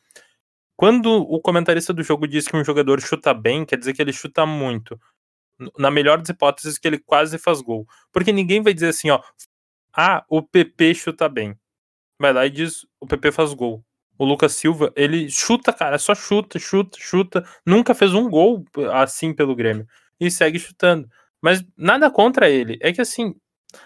[0.75, 4.13] Quando o comentarista do jogo diz que um jogador chuta bem, quer dizer que ele
[4.13, 4.99] chuta muito.
[5.77, 7.85] Na melhor das hipóteses, que ele quase faz gol.
[8.11, 9.21] Porque ninguém vai dizer assim, ó,
[9.95, 11.55] ah, o PP chuta bem
[12.19, 13.83] vai lá e diz: o PP faz gol.
[14.17, 17.45] O Lucas Silva, ele chuta, cara, só chuta, chuta, chuta.
[17.65, 19.87] Nunca fez um gol assim pelo Grêmio.
[20.19, 21.09] E segue chutando.
[21.41, 22.77] Mas nada contra ele.
[22.81, 23.35] É que assim,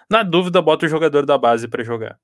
[0.09, 2.19] na dúvida, bota o jogador da base para jogar.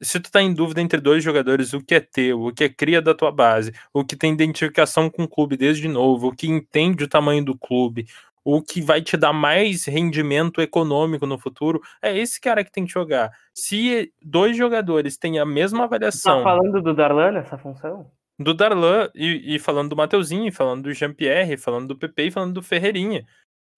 [0.00, 2.68] Se tu tá em dúvida entre dois jogadores, o que é teu, o que é
[2.68, 6.46] cria da tua base, o que tem identificação com o clube desde novo, o que
[6.48, 8.06] entende o tamanho do clube,
[8.50, 12.86] o que vai te dar mais rendimento econômico no futuro, é esse cara que tem
[12.86, 13.30] que jogar.
[13.54, 16.38] Se dois jogadores têm a mesma avaliação.
[16.38, 18.10] Tá falando do Darlan nessa função?
[18.38, 22.54] Do Darlan, e, e falando do Mateuzinho, falando do Jean-Pierre, falando do PP e falando
[22.54, 23.26] do Ferreirinha.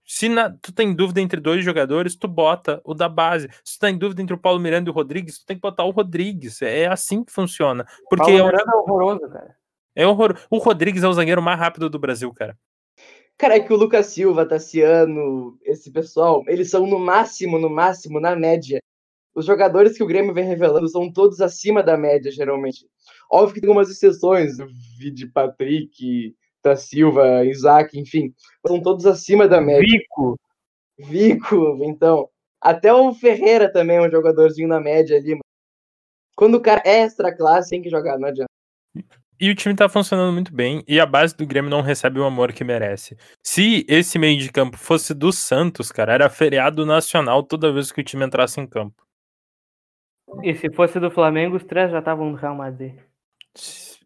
[0.07, 3.49] Se na, tu tem dúvida entre dois jogadores, tu bota o da base.
[3.65, 5.83] Se tu tem dúvida entre o Paulo Miranda e o Rodrigues, tu tem que botar
[5.83, 6.63] o Rodrigues.
[6.63, 7.85] É assim que funciona.
[8.09, 9.57] Porque Paulo é, Miranda é horroroso, cara.
[9.97, 10.39] É horror.
[10.49, 12.57] O Rodrigues é o zagueiro mais rápido do Brasil, cara.
[13.41, 18.21] Cara, é que o Lucas Silva, Tassiano, esse pessoal, eles são no máximo, no máximo,
[18.21, 18.83] na média.
[19.35, 22.87] Os jogadores que o Grêmio vem revelando são todos acima da média, geralmente.
[23.33, 28.35] Óbvio que tem algumas exceções, de Patrick, da Silva, Isaac, enfim.
[28.67, 29.89] São todos acima da média.
[29.89, 30.39] Vico.
[30.99, 32.29] Vico, então.
[32.61, 35.31] Até o Ferreira também é um jogadorzinho na média ali.
[35.31, 35.41] Mano.
[36.37, 38.51] Quando o cara é extra classe, tem que jogar, não adianta.
[39.41, 42.25] E o time tá funcionando muito bem e a base do Grêmio não recebe o
[42.25, 43.17] amor que merece.
[43.43, 48.03] Se esse meio de campo fosse do Santos, cara, era feriado nacional toda vez que
[48.03, 49.03] o time entrasse em campo.
[50.43, 52.97] E se fosse do Flamengo, os três já estavam no Real Madrid.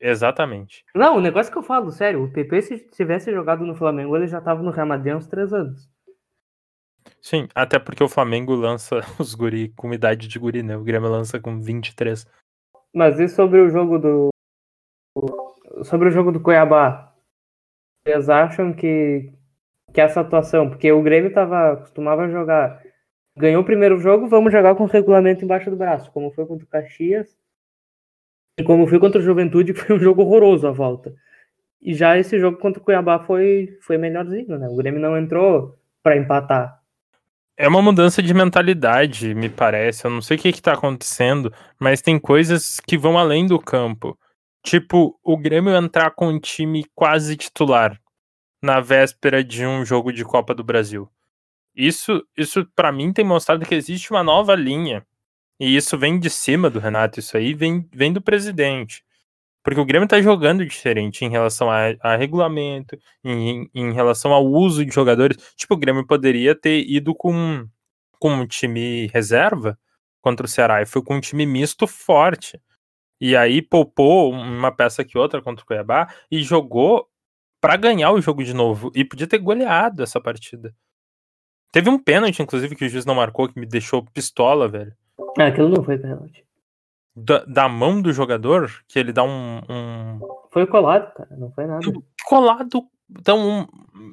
[0.00, 0.84] Exatamente.
[0.94, 4.28] Não, o negócio que eu falo, sério, o PP, se tivesse jogado no Flamengo, ele
[4.28, 5.90] já tava no Real Madrid há uns três anos.
[7.20, 10.76] Sim, até porque o Flamengo lança os guri com idade de guri, né?
[10.76, 12.24] O Grêmio lança com 23.
[12.94, 14.33] Mas e sobre o jogo do,
[15.82, 17.12] sobre o jogo do Cuiabá,
[18.04, 19.32] vocês acham que,
[19.92, 22.82] que essa atuação, porque o Grêmio tava, costumava jogar,
[23.36, 26.64] ganhou o primeiro jogo, vamos jogar com o regulamento embaixo do braço, como foi contra
[26.64, 27.36] o Caxias,
[28.58, 31.14] e como foi contra o Juventude, que foi um jogo horroroso a volta.
[31.82, 34.68] E já esse jogo contra o Cuiabá foi, foi melhorzinho, né?
[34.68, 36.80] O Grêmio não entrou para empatar.
[37.56, 40.06] É uma mudança de mentalidade, me parece.
[40.06, 43.58] Eu não sei o que, que tá acontecendo, mas tem coisas que vão além do
[43.58, 44.18] campo.
[44.64, 48.00] Tipo, o Grêmio entrar com um time quase titular
[48.62, 51.06] na véspera de um jogo de Copa do Brasil.
[51.76, 55.06] Isso, isso para mim tem mostrado que existe uma nova linha.
[55.60, 59.04] E isso vem de cima do Renato, isso aí vem, vem do presidente.
[59.62, 64.46] Porque o Grêmio tá jogando diferente em relação a, a regulamento, em, em relação ao
[64.46, 65.36] uso de jogadores.
[65.56, 67.68] Tipo, o Grêmio poderia ter ido com,
[68.18, 69.78] com um time reserva
[70.22, 72.58] contra o Ceará e foi com um time misto forte.
[73.24, 77.08] E aí poupou uma peça que outra contra o Cuiabá e jogou
[77.58, 78.92] para ganhar o jogo de novo.
[78.94, 80.74] E podia ter goleado essa partida.
[81.72, 84.94] Teve um pênalti, inclusive, que o juiz não marcou, que me deixou pistola, velho.
[85.38, 86.44] Ah, aquilo não foi pênalti.
[87.16, 90.20] Da, da, mão do jogador, que ele dá um, um,
[90.52, 91.80] Foi colado, cara, não foi nada.
[92.26, 93.66] Colado, então, um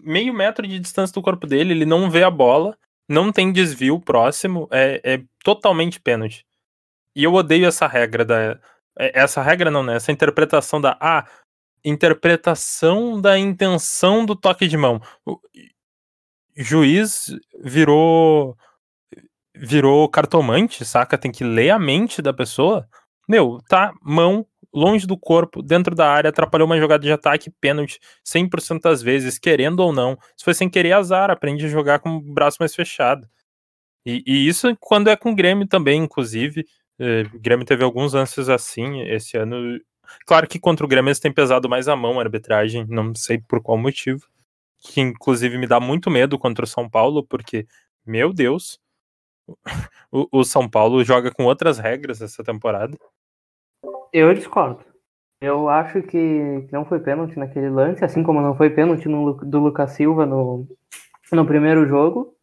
[0.06, 2.78] meio metro de distância do corpo dele, ele não vê a bola,
[3.10, 6.45] não tem desvio próximo, é, é totalmente pênalti.
[7.13, 8.58] E eu odeio essa regra da,
[8.97, 9.95] essa regra não, né?
[9.95, 11.25] Essa interpretação da ah,
[11.84, 15.01] interpretação da intenção do toque de mão.
[15.25, 15.39] O
[16.56, 17.27] juiz
[17.63, 18.58] virou
[19.56, 21.17] virou cartomante, saca?
[21.17, 22.88] Tem que ler a mente da pessoa.
[23.27, 27.99] Meu, tá mão longe do corpo, dentro da área, atrapalhou uma jogada de ataque, pênalti
[28.25, 30.17] 100% das vezes, querendo ou não.
[30.38, 33.27] Se foi sem querer, azar, aprende a jogar com o braço mais fechado.
[34.06, 36.65] E, e isso quando é com o Grêmio também, inclusive.
[37.03, 39.79] É, o Grêmio teve alguns lances assim esse ano.
[40.27, 43.39] Claro que contra o Grêmio eles têm pesado mais a mão a arbitragem, não sei
[43.39, 44.27] por qual motivo.
[44.77, 47.65] Que inclusive me dá muito medo contra o São Paulo, porque,
[48.05, 48.79] meu Deus,
[50.11, 52.95] o, o São Paulo joga com outras regras essa temporada.
[54.13, 54.85] Eu discordo.
[55.41, 59.59] Eu acho que não foi pênalti naquele lance, assim como não foi pênalti no, do
[59.59, 60.67] Lucas Silva no,
[61.31, 62.35] no primeiro jogo.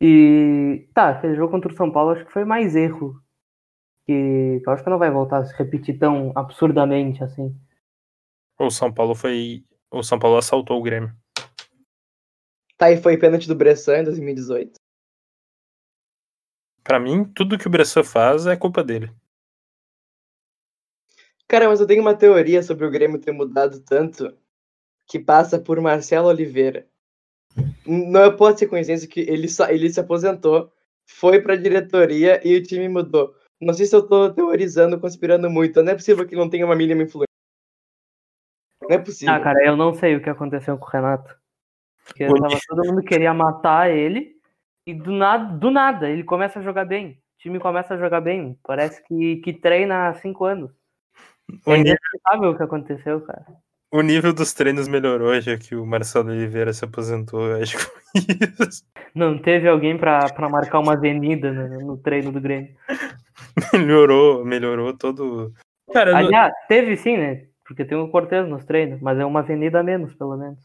[0.00, 3.24] E tá, aquele jogo contra o São Paulo acho que foi mais erro.
[4.06, 7.54] Que eu acho que não vai voltar a se repetir tão absurdamente assim.
[8.58, 9.64] O São Paulo foi.
[9.90, 11.12] O São Paulo assaltou o Grêmio.
[12.78, 14.74] Tá, e foi pênalti do Bressan em 2018.
[16.84, 19.10] Pra mim, tudo que o Bressan faz é culpa dele.
[21.48, 24.36] Cara, mas eu tenho uma teoria sobre o Grêmio ter mudado tanto
[25.06, 26.86] que passa por Marcelo Oliveira.
[27.86, 30.72] Não pode ser coincidência que ele, só, ele se aposentou,
[31.06, 33.34] foi pra diretoria e o time mudou.
[33.60, 35.82] Não sei se eu tô teorizando, conspirando muito.
[35.82, 37.26] Não é possível que não tenha uma mínima influência.
[38.82, 39.34] Não é possível.
[39.34, 41.36] Ah, cara, eu não sei o que aconteceu com o Renato.
[42.04, 44.36] Porque tava, todo mundo queria matar ele
[44.86, 47.12] e do nada, do nada ele começa a jogar bem.
[47.12, 48.58] O time começa a jogar bem.
[48.62, 50.70] Parece que, que treina há cinco anos.
[51.48, 53.46] É nível, inexplicável o que aconteceu, cara.
[53.92, 57.46] O nível dos treinos melhorou já que o Marcelo Oliveira se aposentou.
[57.48, 58.84] Eu acho que foi isso.
[59.14, 62.74] Não teve alguém pra, pra marcar uma avenida no, no treino do Grêmio.
[63.72, 65.52] Melhorou, melhorou todo.
[65.92, 67.46] Cara, Aliás, teve sim, né?
[67.64, 70.58] Porque tem o Cortez nos treinos, mas é uma avenida a menos, pelo menos.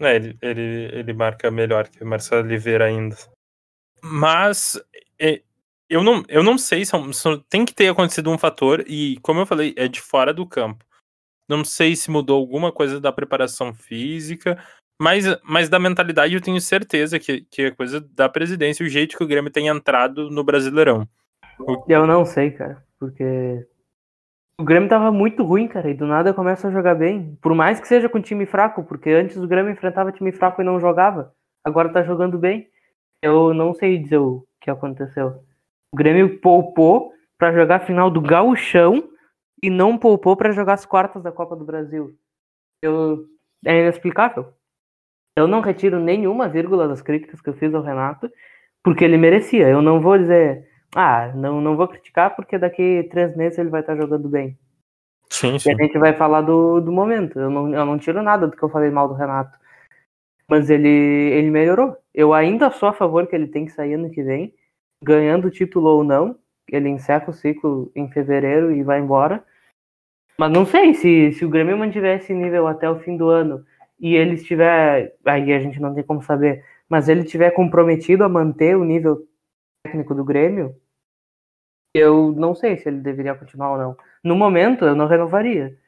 [0.00, 3.16] É, ele, ele, ele marca melhor que o Marcelo Oliveira ainda.
[4.02, 4.80] Mas
[5.18, 5.42] é,
[5.88, 8.84] eu, não, eu não sei se, é um- se tem que ter acontecido um fator,
[8.88, 10.84] e como eu falei, é de fora do campo.
[11.48, 14.58] Não sei se mudou alguma coisa da preparação física,
[15.00, 19.16] mas, mas da mentalidade eu tenho certeza que, que é coisa da presidência, o jeito
[19.16, 21.06] que o Grêmio tem entrado no Brasileirão.
[21.88, 23.66] Eu não sei, cara, porque
[24.58, 27.36] o Grêmio tava muito ruim, cara, e do nada começa a jogar bem.
[27.42, 30.64] Por mais que seja com time fraco, porque antes o Grêmio enfrentava time fraco e
[30.64, 31.32] não jogava.
[31.64, 32.68] Agora tá jogando bem.
[33.20, 35.42] Eu não sei dizer o que aconteceu.
[35.92, 39.08] O Grêmio poupou pra jogar a final do Gauchão
[39.64, 42.14] e não poupou pra jogar as quartas da Copa do Brasil.
[42.82, 43.24] Eu...
[43.64, 44.52] É inexplicável.
[45.34, 48.30] Eu não retiro nenhuma vírgula das críticas que eu fiz ao Renato,
[48.82, 49.66] porque ele merecia.
[49.66, 53.80] Eu não vou dizer, ah, não, não vou criticar porque daqui três meses ele vai
[53.80, 54.58] estar jogando bem.
[55.30, 55.72] Sim, E sim.
[55.72, 57.40] a gente vai falar do, do momento.
[57.40, 59.58] Eu não, eu não tiro nada do que eu falei mal do Renato.
[60.46, 61.96] Mas ele, ele melhorou.
[62.12, 64.54] Eu ainda sou a favor que ele tem que sair ano que vem,
[65.02, 66.38] ganhando o título ou não.
[66.70, 69.42] Ele encerra o ciclo em fevereiro e vai embora.
[70.38, 73.64] Mas não sei se, se o Grêmio mantiver esse nível até o fim do ano
[74.00, 75.14] e ele estiver.
[75.24, 76.64] Aí a gente não tem como saber.
[76.88, 79.26] Mas ele estiver comprometido a manter o nível
[79.84, 80.74] técnico do Grêmio,
[81.94, 83.96] eu não sei se ele deveria continuar ou não.
[84.22, 85.78] No momento, eu não renovaria.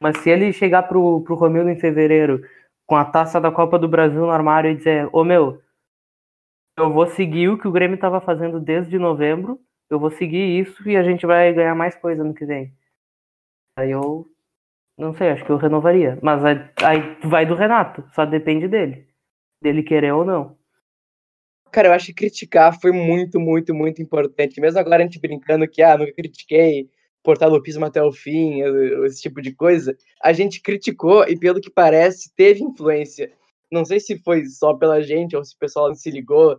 [0.00, 2.42] Mas se ele chegar pro, pro Romildo em fevereiro
[2.86, 5.60] com a taça da Copa do Brasil no armário e dizer, ô meu,
[6.78, 9.58] eu vou seguir o que o Grêmio estava fazendo desde novembro,
[9.90, 12.72] eu vou seguir isso e a gente vai ganhar mais coisa no que vem.
[13.78, 14.26] Eu
[14.98, 16.18] não sei, acho que eu renovaria.
[16.22, 19.06] Mas aí, aí vai do Renato, só depende dele.
[19.62, 20.56] Dele querer ou não.
[21.70, 24.60] Cara, eu acho que criticar foi muito, muito, muito importante.
[24.60, 26.88] Mesmo agora a gente brincando que, ah, nunca critiquei,
[27.22, 28.62] portalupismo até o fim,
[29.04, 29.94] esse tipo de coisa.
[30.22, 33.30] A gente criticou e, pelo que parece, teve influência.
[33.70, 36.58] Não sei se foi só pela gente ou se o pessoal se ligou,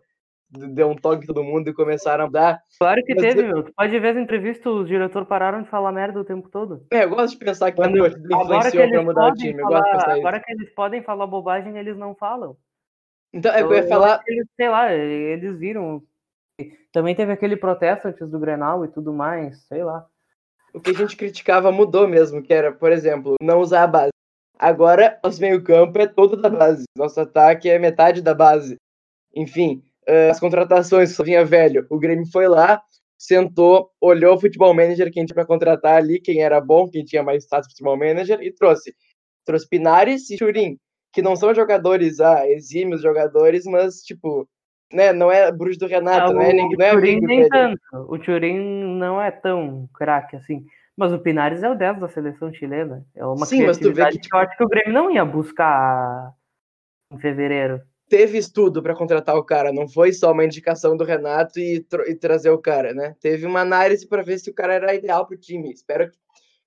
[0.50, 2.62] deu um toque em todo mundo e começaram a mudar.
[2.80, 3.64] Claro que Mas teve, eu- meu.
[3.64, 6.86] Tu pode ver as entrevistas, os diretores pararam de falar merda o tempo todo.
[6.92, 9.34] É, eu gosto de pensar que Quando- a torcida agora que influenciou pra mudar o
[9.34, 9.60] time.
[9.62, 10.20] Eu falar, pensar isso.
[10.20, 12.56] agora que eles podem falar bobagem, eles não falam.
[13.34, 14.22] Então, é que eu ia falar.
[14.28, 16.02] eles, sei lá, eles viram.
[16.92, 20.06] Também teve aquele protesto antes do Grenal e tudo mais, sei lá.
[20.74, 24.12] o que a gente criticava mudou mesmo, que era, por exemplo, não usar a base.
[24.60, 26.84] Agora, nosso meio-campo é todo da base.
[26.96, 28.76] Nosso ataque é metade da base.
[29.36, 31.86] Enfim, eh, as contratações só vinha velho.
[31.90, 32.82] O Grêmio foi lá,
[33.18, 37.24] sentou, olhou o futebol manager, quem tinha para contratar ali, quem era bom, quem tinha
[37.24, 38.96] mais status futebol manager, e trouxe.
[39.46, 40.78] Trouxe Pinares e Churin,
[41.14, 44.48] que não são jogadores, ah, exímios jogadores, mas, tipo,
[44.92, 47.80] né, não é bruxo do Renato, não é, não é amigo nem tanto.
[47.94, 50.66] O Turin não é tão craque assim.
[50.96, 53.06] Mas o Pinares é o 10 da seleção chilena.
[53.16, 55.24] É uma Sim, mas tu vê que, que eu acho que o Grêmio não ia
[55.24, 56.34] buscar
[57.14, 57.82] em fevereiro.
[58.10, 62.16] Teve estudo para contratar o cara, não foi só uma indicação do Renato e, e
[62.16, 63.16] trazer o cara, né?
[63.22, 65.72] Teve uma análise para ver se o cara era ideal pro time.
[65.72, 66.18] Espero que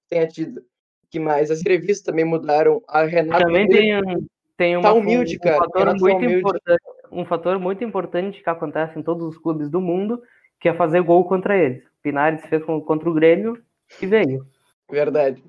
[0.09, 0.63] tenha tido.
[1.11, 1.51] Que mais?
[1.51, 2.83] As entrevistas também mudaram.
[2.89, 4.27] A Renato Também tem, um-
[4.57, 5.59] tem uma, tá humilde, um, cara.
[5.59, 6.37] fator tá muito humilde.
[6.39, 10.23] importante, um fator muito importante que acontece em todos os clubes do mundo,
[10.61, 11.85] que é fazer gol contra eles.
[11.85, 13.61] O Pinares fez contra o Grêmio
[14.01, 14.47] e veio.
[14.89, 15.43] Verdade.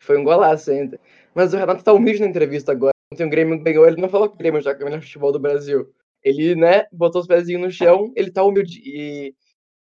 [0.00, 0.98] Foi um golaço ainda.
[1.34, 2.93] Mas o Renato tá humilde na entrevista agora.
[3.14, 5.38] Ontem o Grêmio ganhou, ele não falou que o Grêmio joga o melhor futebol do
[5.38, 5.88] Brasil.
[6.20, 8.80] Ele, né, botou os pezinhos no chão, ele tá humilde.
[8.84, 9.34] E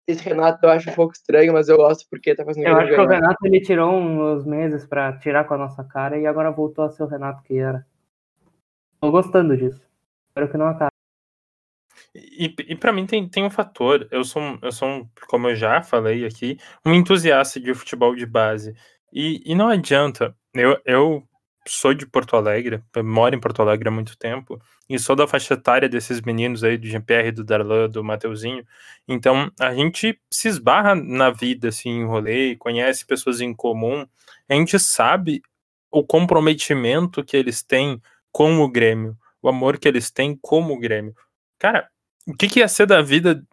[0.06, 2.88] Esse Renato eu acho um pouco estranho, mas eu gosto porque tá fazendo Eu acho
[2.94, 3.20] que o ganhar.
[3.20, 6.90] Renato ele tirou uns meses pra tirar com a nossa cara e agora voltou a
[6.90, 7.86] ser o Renato que era.
[9.00, 9.80] Tô gostando disso.
[10.28, 10.90] Espero que não acabe.
[12.14, 14.06] E, e para mim tem, tem um fator.
[14.10, 18.14] Eu sou, um- eu sou um, como eu já falei aqui, um entusiasta de futebol
[18.14, 18.74] de base.
[19.12, 20.34] E, e não adianta.
[20.54, 21.22] Eu, eu
[21.66, 25.54] sou de Porto Alegre, moro em Porto Alegre há muito tempo, e sou da faixa
[25.54, 28.66] etária desses meninos aí, do Jean-Pierre, do Darlan, do Mateuzinho.
[29.06, 34.06] Então a gente se esbarra na vida, assim, em rolê, conhece pessoas em comum.
[34.48, 35.42] A gente sabe
[35.90, 38.00] o comprometimento que eles têm
[38.30, 41.14] com o Grêmio, o amor que eles têm como o Grêmio.
[41.58, 41.88] Cara,
[42.26, 43.44] o que, que ia ser da vida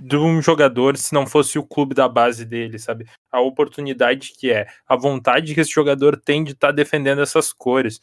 [0.00, 3.06] de um jogador se não fosse o clube da base dele, sabe?
[3.30, 8.00] A oportunidade que é, a vontade que esse jogador tem de estar defendendo essas cores.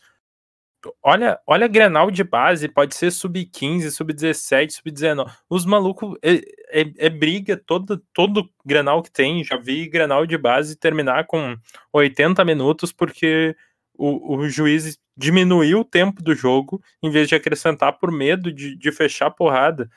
[1.01, 5.32] Olha, olha Grenal de base, pode ser sub-15, sub-17, sub-19.
[5.49, 6.36] Os malucos é,
[6.82, 9.43] é, é briga todo, todo Grenal que tem.
[9.43, 11.55] Já vi Grenal de base terminar com
[11.93, 13.55] 80 minutos porque
[13.97, 18.76] o, o juiz diminuiu o tempo do jogo em vez de acrescentar por medo de,
[18.76, 19.89] de fechar porrada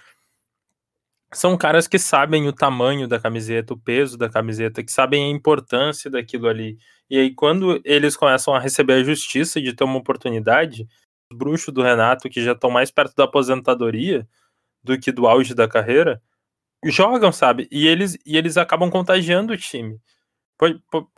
[1.36, 5.36] são caras que sabem o tamanho da camiseta, o peso da camiseta, que sabem a
[5.36, 6.78] importância daquilo ali.
[7.10, 10.88] E aí, quando eles começam a receber a justiça de ter uma oportunidade,
[11.30, 14.26] os bruxos do Renato, que já estão mais perto da aposentadoria
[14.82, 16.22] do que do auge da carreira,
[16.86, 17.68] jogam, sabe?
[17.70, 20.00] E eles, e eles acabam contagiando o time.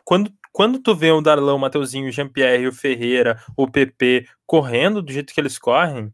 [0.04, 5.00] Quando, quando tu vê o Darlão, o Mateuzinho, o Jean-Pierre, o Ferreira, o PP correndo
[5.00, 6.12] do jeito que eles correm,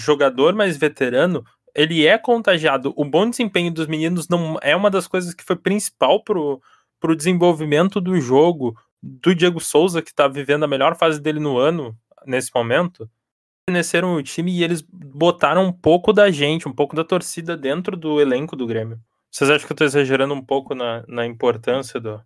[0.00, 1.44] jogador mais veterano
[1.74, 2.92] ele é contagiado.
[2.96, 6.60] O bom desempenho dos meninos não é uma das coisas que foi principal pro,
[7.00, 11.58] pro desenvolvimento do jogo do Diego Souza, que tá vivendo a melhor fase dele no
[11.58, 11.96] ano,
[12.26, 13.08] nesse momento.
[13.68, 17.96] Conheceram o time e eles botaram um pouco da gente, um pouco da torcida dentro
[17.96, 18.98] do elenco do Grêmio.
[19.30, 22.22] Vocês acham que eu tô exagerando um pouco na, na importância do,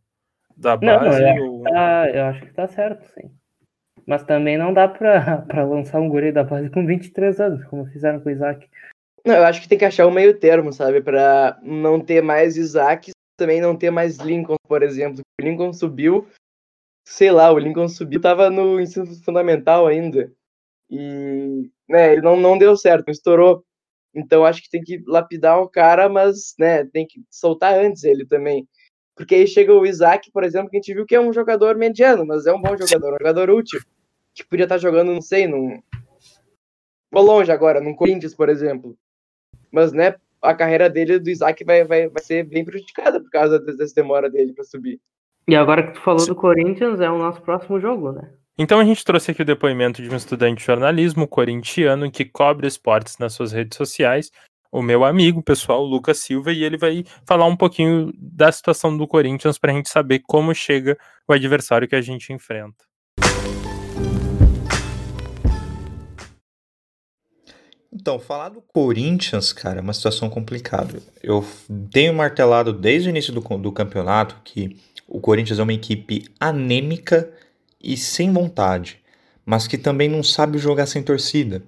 [0.57, 1.22] da Não, base?
[1.22, 1.40] é.
[1.40, 3.30] ou- Ah, eu acho que tá certo, sim.
[4.07, 7.86] Mas também não dá pra, pra lançar um guri da base com 23 anos, como
[7.86, 8.68] fizeram com o Isaac.
[9.24, 11.00] Não, eu acho que tem que achar um meio termo, sabe?
[11.00, 15.22] Pra não ter mais Isaac, também não ter mais Lincoln, por exemplo.
[15.40, 16.26] O Lincoln subiu,
[17.06, 20.32] sei lá, o Lincoln subiu, tava no ensino fundamental ainda.
[20.90, 23.64] E, né, ele não, não deu certo, estourou.
[24.14, 28.26] Então acho que tem que lapidar o cara, mas, né, tem que soltar antes ele
[28.26, 28.66] também.
[29.14, 31.76] Porque aí chega o Isaac, por exemplo, que a gente viu que é um jogador
[31.76, 33.80] mediano, mas é um bom jogador, um jogador útil.
[34.32, 35.82] Que podia estar jogando, não sei, num.
[37.10, 38.96] Vou longe agora, num Corinthians, por exemplo.
[39.70, 43.59] Mas, né, a carreira dele do Isaac vai, vai, vai ser bem prejudicada por causa
[43.59, 45.01] des- dessa demora dele pra subir.
[45.46, 48.30] E agora que tu falou do Corinthians, é o nosso próximo jogo, né?
[48.59, 52.66] Então a gente trouxe aqui o depoimento de um estudante de jornalismo corintiano que cobre
[52.66, 54.30] esportes nas suas redes sociais,
[54.70, 59.07] o meu amigo pessoal, Lucas Silva, e ele vai falar um pouquinho da situação do
[59.07, 62.84] Corinthians para a gente saber como chega o adversário que a gente enfrenta.
[67.93, 71.03] Então, falar do Corinthians, cara, é uma situação complicada.
[71.22, 71.45] Eu
[71.91, 74.76] tenho martelado desde o início do, do campeonato que
[75.07, 77.30] o Corinthians é uma equipe anêmica
[77.82, 79.01] e sem vontade,
[79.45, 81.62] mas que também não sabe jogar sem torcida.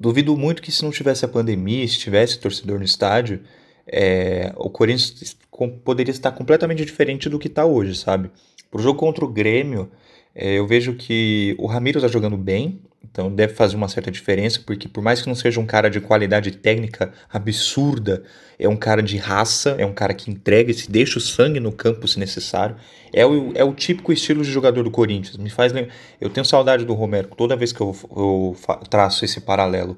[0.00, 3.42] Duvido muito que se não tivesse a pandemia, se tivesse torcedor no estádio,
[3.86, 5.36] é, o Corinthians
[5.84, 8.30] poderia estar completamente diferente do que está hoje, sabe?
[8.70, 9.90] Pro jogo contra o Grêmio,
[10.34, 14.60] é, eu vejo que o Ramiro está jogando bem, então deve fazer uma certa diferença,
[14.64, 18.22] porque por mais que não seja um cara de qualidade técnica absurda,
[18.58, 21.60] é um cara de raça, é um cara que entrega e se deixa o sangue
[21.60, 22.76] no campo se necessário.
[23.12, 25.36] É o, é o típico estilo de jogador do Corinthians.
[25.36, 25.72] Me faz
[26.20, 28.56] Eu tenho saudade do Romero toda vez que eu, eu
[28.88, 29.96] traço esse paralelo.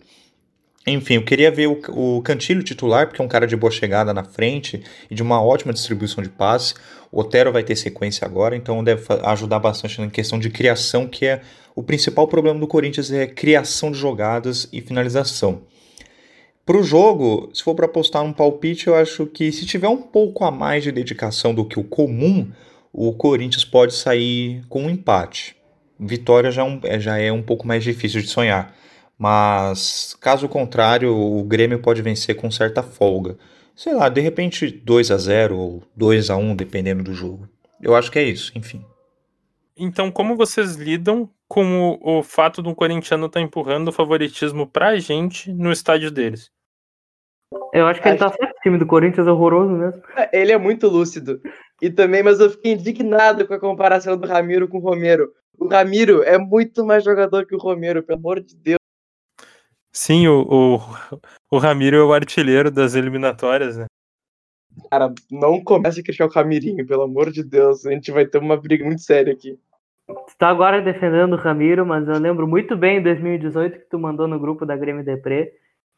[0.89, 4.15] Enfim, eu queria ver o, o Cantilho titular, porque é um cara de boa chegada
[4.15, 6.75] na frente e de uma ótima distribuição de passe.
[7.13, 11.27] O Otero vai ter sequência agora, então deve ajudar bastante na questão de criação, que
[11.27, 11.43] é
[11.75, 15.63] o principal problema do Corinthians é criação de jogadas e finalização.
[16.67, 20.03] Para o jogo, se for para apostar um palpite, eu acho que se tiver um
[20.03, 22.51] pouco a mais de dedicação do que o comum,
[22.93, 25.57] o Corinthians pode sair com um empate.
[25.99, 28.75] Vitória já é um, é- já é um pouco mais difícil de sonhar.
[29.19, 33.37] Mas, caso contrário, o Grêmio pode vencer com certa folga.
[33.75, 37.49] Sei lá, de repente 2 a 0 ou 2 a 1 dependendo do jogo.
[37.83, 38.85] Eu acho que é isso, enfim.
[39.77, 44.67] Então, como vocês lidam com o, o fato de um corintiano estar empurrando o favoritismo
[44.67, 46.51] pra gente no estádio deles?
[47.73, 50.03] Eu acho que ele tá certo, o time do Corinthians é horroroso mesmo.
[50.33, 51.41] Ele é muito lúcido.
[51.81, 55.33] E também, mas eu fiquei indignado com a comparação do Ramiro com o Romero.
[55.59, 58.79] O Ramiro é muito mais jogador que o Romero, pelo amor de Deus.
[59.93, 60.79] Sim, o, o,
[61.51, 63.87] o Ramiro é o artilheiro das eliminatórias, né?
[64.91, 67.85] Cara, não comece a criticar o Camirinho, pelo amor de Deus.
[67.85, 69.59] A gente vai ter uma briga muito séria aqui.
[70.07, 73.99] Tu tá agora defendendo o Ramiro, mas eu lembro muito bem em 2018 que tu
[73.99, 75.53] mandou no grupo da Grêmio Depre,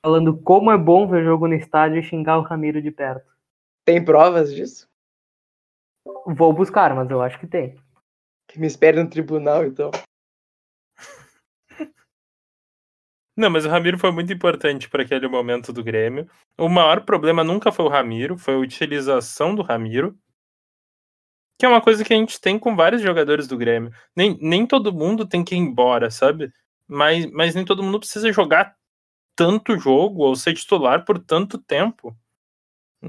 [0.05, 3.31] falando como é bom ver jogo no estádio e xingar o Ramiro de perto.
[3.85, 4.89] Tem provas disso?
[6.27, 7.77] Vou buscar, mas eu acho que tem.
[8.49, 9.91] Que me espere no tribunal, então.
[13.41, 16.29] Não, mas o Ramiro foi muito importante para aquele momento do Grêmio.
[16.59, 20.15] O maior problema nunca foi o Ramiro, foi a utilização do Ramiro.
[21.59, 23.91] Que é uma coisa que a gente tem com vários jogadores do Grêmio.
[24.15, 26.53] Nem, nem todo mundo tem que ir embora, sabe?
[26.87, 28.75] Mas, mas nem todo mundo precisa jogar
[29.35, 32.15] tanto jogo ou ser titular por tanto tempo.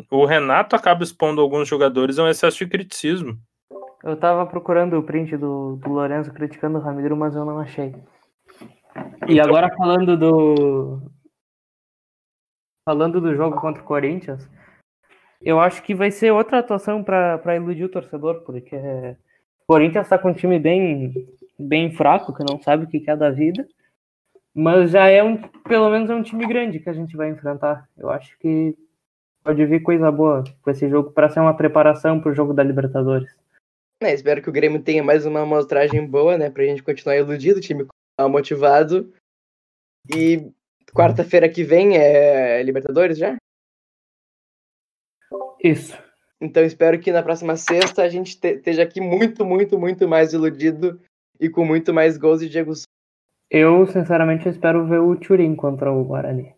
[0.09, 3.37] O Renato acaba expondo alguns jogadores a um excesso de criticismo.
[4.01, 7.93] Eu tava procurando o print do, do Lourenço criticando o Ramiro, mas eu não achei.
[9.27, 11.01] E agora falando do.
[12.87, 14.49] Falando do jogo contra o Corinthians,
[15.41, 20.17] eu acho que vai ser outra atuação para iludir o torcedor, porque o Corinthians tá
[20.17, 21.27] com um time bem,
[21.57, 23.67] bem fraco, que não sabe o que é da vida.
[24.53, 27.87] Mas já é um, pelo menos é um time grande que a gente vai enfrentar.
[27.97, 28.75] Eu acho que
[29.43, 32.63] pode vir coisa boa com esse jogo para ser uma preparação para o jogo da
[32.63, 33.29] Libertadores.
[34.01, 36.49] É, espero que o Grêmio tenha mais uma amostragem boa, né?
[36.49, 37.85] Pra gente continuar iludido, o time
[38.29, 39.13] motivado.
[40.13, 40.51] E
[40.93, 43.35] quarta-feira que vem é Libertadores já?
[45.63, 45.97] Isso.
[46.39, 50.33] Então espero que na próxima sexta a gente te- esteja aqui muito, muito, muito mais
[50.33, 50.99] iludido
[51.39, 52.85] e com muito mais gols de Diego Souza.
[53.49, 56.55] Eu, sinceramente, espero ver o Turim contra o Guarani.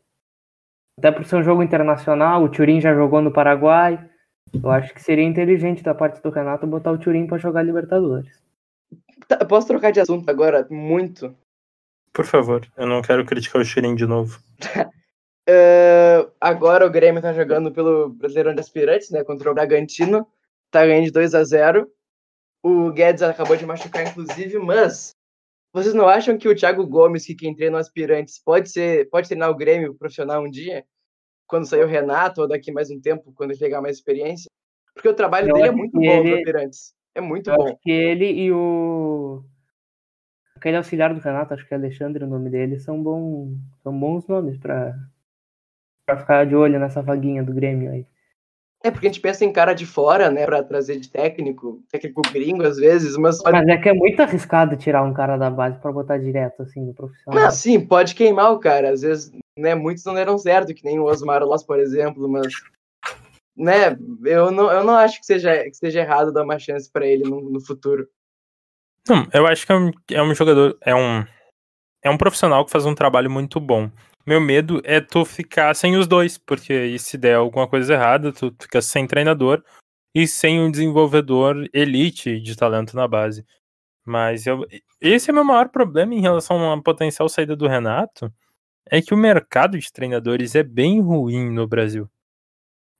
[0.97, 4.09] Até por ser um jogo internacional, o Turim já jogou no Paraguai.
[4.53, 8.41] Eu acho que seria inteligente da parte do Renato botar o Turim para jogar Libertadores.
[9.27, 10.67] Tá, posso trocar de assunto agora?
[10.69, 11.35] Muito.
[12.13, 14.39] Por favor, eu não quero criticar o Shirin de novo.
[15.47, 19.23] É, agora o Grêmio tá jogando pelo Brasileirão de Aspirantes, né?
[19.23, 20.27] Contra o Bragantino.
[20.71, 21.87] Tá ganhando de 2 a 0
[22.63, 25.15] O Guedes acabou de machucar, inclusive, mas
[25.73, 29.27] vocês não acham que o Thiago Gomes, que quem treina o Aspirantes, pode ser, pode
[29.27, 30.85] treinar o Grêmio profissional um dia?
[31.47, 34.49] Quando sair o Renato, ou daqui mais um tempo, quando ele pegar mais experiência?
[34.93, 36.93] Porque o trabalho Eu dele é muito bom ele- Aspirantes.
[37.15, 37.65] É muito Eu bom.
[37.67, 39.43] acho que ele e o.
[40.63, 43.53] Aquele auxiliar do Renato, acho que é Alexandre o nome dele, são, bom...
[43.83, 44.97] são bons nomes para
[46.05, 48.07] pra ficar de olho nessa vaguinha do Grêmio aí.
[48.81, 50.45] É porque a gente pensa em cara de fora, né?
[50.45, 54.21] Pra trazer de técnico, técnico gringo às vezes, mas pode Mas é que é muito
[54.21, 57.43] arriscado tirar um cara da base para botar direto assim no profissional.
[57.43, 58.91] Ah, sim, pode queimar o cara.
[58.91, 62.53] Às vezes, né, muitos não deram certo, que nem o Osmar Loss, por exemplo, mas.
[63.53, 67.05] Né, eu não, eu não acho que seja, que seja errado dar uma chance pra
[67.05, 68.07] ele no, no futuro.
[69.07, 71.25] Não, eu acho que é um, é um jogador, é um,
[72.01, 73.91] é um profissional que faz um trabalho muito bom.
[74.25, 78.55] Meu medo é tu ficar sem os dois, porque se der alguma coisa errada, tu
[78.61, 79.61] fica sem treinador
[80.15, 83.45] e sem um desenvolvedor elite de talento na base.
[84.05, 84.65] Mas eu,
[85.01, 88.31] esse é o meu maior problema em relação à potencial saída do Renato,
[88.89, 92.09] é que o mercado de treinadores é bem ruim no Brasil.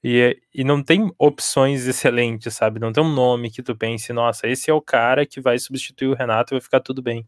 [0.03, 2.79] E, é- e não tem opções excelentes, sabe?
[2.79, 6.07] Não tem um nome que tu pense, nossa, esse é o cara que vai substituir
[6.07, 7.25] o Renato e vai ficar tudo bem.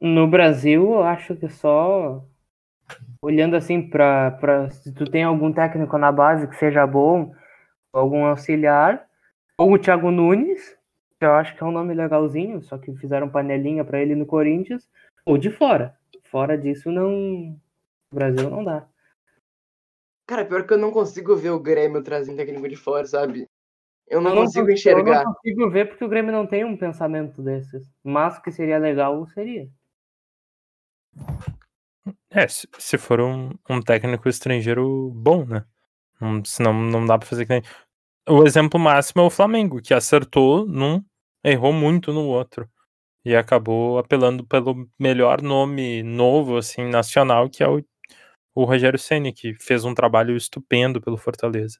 [0.00, 2.24] No Brasil, eu acho que só
[3.20, 7.34] olhando assim para se tu tem algum técnico na base que seja bom,
[7.92, 9.06] algum auxiliar,
[9.58, 10.76] ou o Thiago Nunes,
[11.18, 14.26] que eu acho que é um nome legalzinho, só que fizeram panelinha para ele no
[14.26, 14.88] Corinthians,
[15.24, 15.94] ou de fora.
[16.24, 17.60] Fora disso não, no
[18.14, 18.86] Brasil não dá.
[20.26, 23.46] Cara, pior que eu não consigo ver o Grêmio trazendo técnico de fora, sabe?
[24.08, 25.20] Eu não Eu não consigo cons- enxergar.
[25.20, 27.86] Eu não consigo ver porque o Grêmio não tem um pensamento desses.
[28.02, 29.68] Mas que seria legal, seria.
[32.30, 35.64] É, se, se for um, um técnico estrangeiro bom, né?
[36.20, 37.62] Não, senão não dá pra fazer que nem.
[38.28, 41.04] O exemplo máximo é o Flamengo, que acertou num,
[41.44, 42.68] errou muito no outro.
[43.24, 47.82] E acabou apelando pelo melhor nome novo, assim, nacional, que é o,
[48.56, 51.78] o Rogério Ceni, que fez um trabalho estupendo pelo Fortaleza.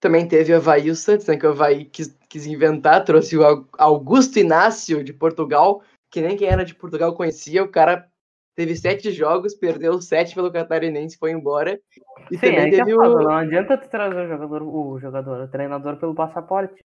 [0.00, 1.36] Também teve o Havaí e o Santos, né?
[1.36, 6.38] Que o Havaí quis, quis inventar, trouxe o Au- Augusto Inácio de Portugal, que nem
[6.38, 7.62] quem era de Portugal conhecia.
[7.62, 8.08] O cara
[8.56, 11.78] teve sete jogos, perdeu sete pelo Catarinense, foi embora.
[12.30, 12.98] E Sim, também é teve o.
[12.98, 16.82] não adianta tu trazer o jogador, o jogador, o treinador pelo passaporte.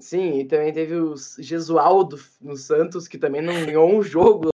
[0.00, 4.48] Sim, e também teve o Gesualdo no Santos, que também não ganhou um jogo.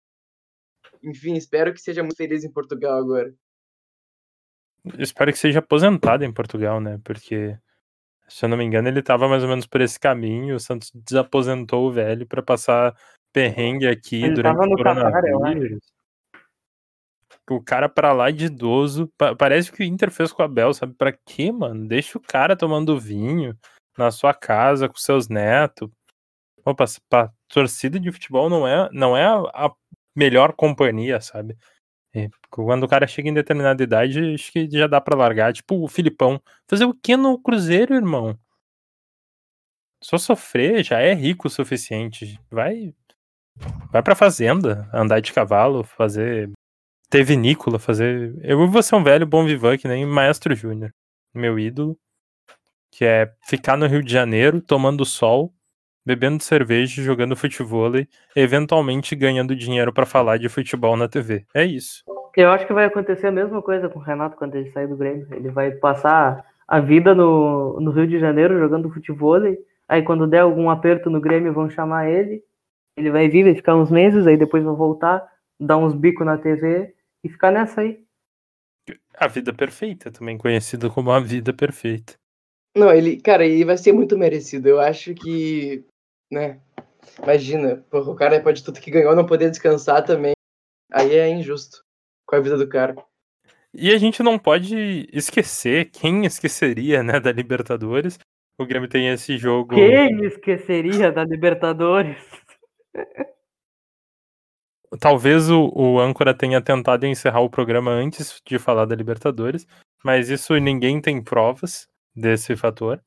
[1.06, 3.34] Enfim, espero que seja muito feliz em Portugal agora.
[4.86, 7.00] Eu espero que seja aposentado em Portugal, né?
[7.04, 7.58] Porque,
[8.28, 10.56] se eu não me engano, ele tava mais ou menos por esse caminho.
[10.56, 12.96] O Santos desaposentou o velho pra passar
[13.34, 14.84] perrengue aqui Ele durante tava o no acho.
[15.22, 15.80] coronavírus.
[17.50, 19.08] o cara pra lá de idoso.
[19.18, 20.94] pa- parece que o Inter fez com o Abel, sabe?
[20.94, 21.88] Pra quê, mano?
[21.88, 23.58] Deixa o cara tomando vinho
[23.98, 25.90] na sua casa com seus netos.
[26.64, 29.72] Opa, pra torcida de futebol não é, não é a, a
[30.16, 31.58] melhor companhia, sabe?
[32.14, 35.54] E quando o cara chega em determinada idade, acho que já dá pra largar.
[35.54, 36.42] Tipo o Filipão.
[36.68, 38.38] Fazer o que no Cruzeiro, irmão?
[40.02, 42.40] Só sofrer já é rico o suficiente.
[42.50, 42.94] Vai,
[43.92, 46.52] vai pra fazenda, andar de cavalo, fazer
[47.10, 48.36] ter vinícola, fazer.
[48.44, 50.92] Eu vou ser um velho bom vivan que nem Maestro Júnior,
[51.34, 51.98] meu ídolo,
[52.92, 55.55] que é ficar no Rio de Janeiro tomando sol,
[56.06, 61.46] bebendo cerveja, jogando futebol e eventualmente ganhando dinheiro pra falar de futebol na TV.
[61.54, 62.04] É isso.
[62.36, 64.98] Eu acho que vai acontecer a mesma coisa com o Renato quando ele sair do
[64.98, 65.28] Grêmio.
[65.32, 69.42] Ele vai passar a vida no, no Rio de Janeiro jogando futebol.
[69.88, 72.44] Aí quando der algum aperto no Grêmio vão chamar ele.
[72.98, 75.26] Ele vai vir, vai ficar uns meses, aí depois vai voltar,
[75.60, 76.94] dar uns bicos na TV
[77.24, 78.06] e ficar nessa aí.
[79.18, 82.14] A vida perfeita, também conhecida como a vida perfeita.
[82.76, 84.68] Não, ele, cara, ele vai ser muito merecido.
[84.68, 85.86] Eu acho que,
[86.32, 86.60] né?
[87.22, 90.34] Imagina, porra, o cara pode tudo que ganhou não poder descansar também.
[90.92, 91.84] Aí é injusto
[92.26, 92.96] com a vida do cara.
[93.74, 98.18] E a gente não pode esquecer, quem esqueceria, né, da Libertadores.
[98.58, 99.76] O Grêmio tem esse jogo.
[99.76, 102.18] Quem esqueceria da Libertadores?
[105.00, 109.68] Talvez o, o âncora tenha tentado encerrar o programa antes de falar da Libertadores,
[110.04, 113.04] mas isso ninguém tem provas desse fator.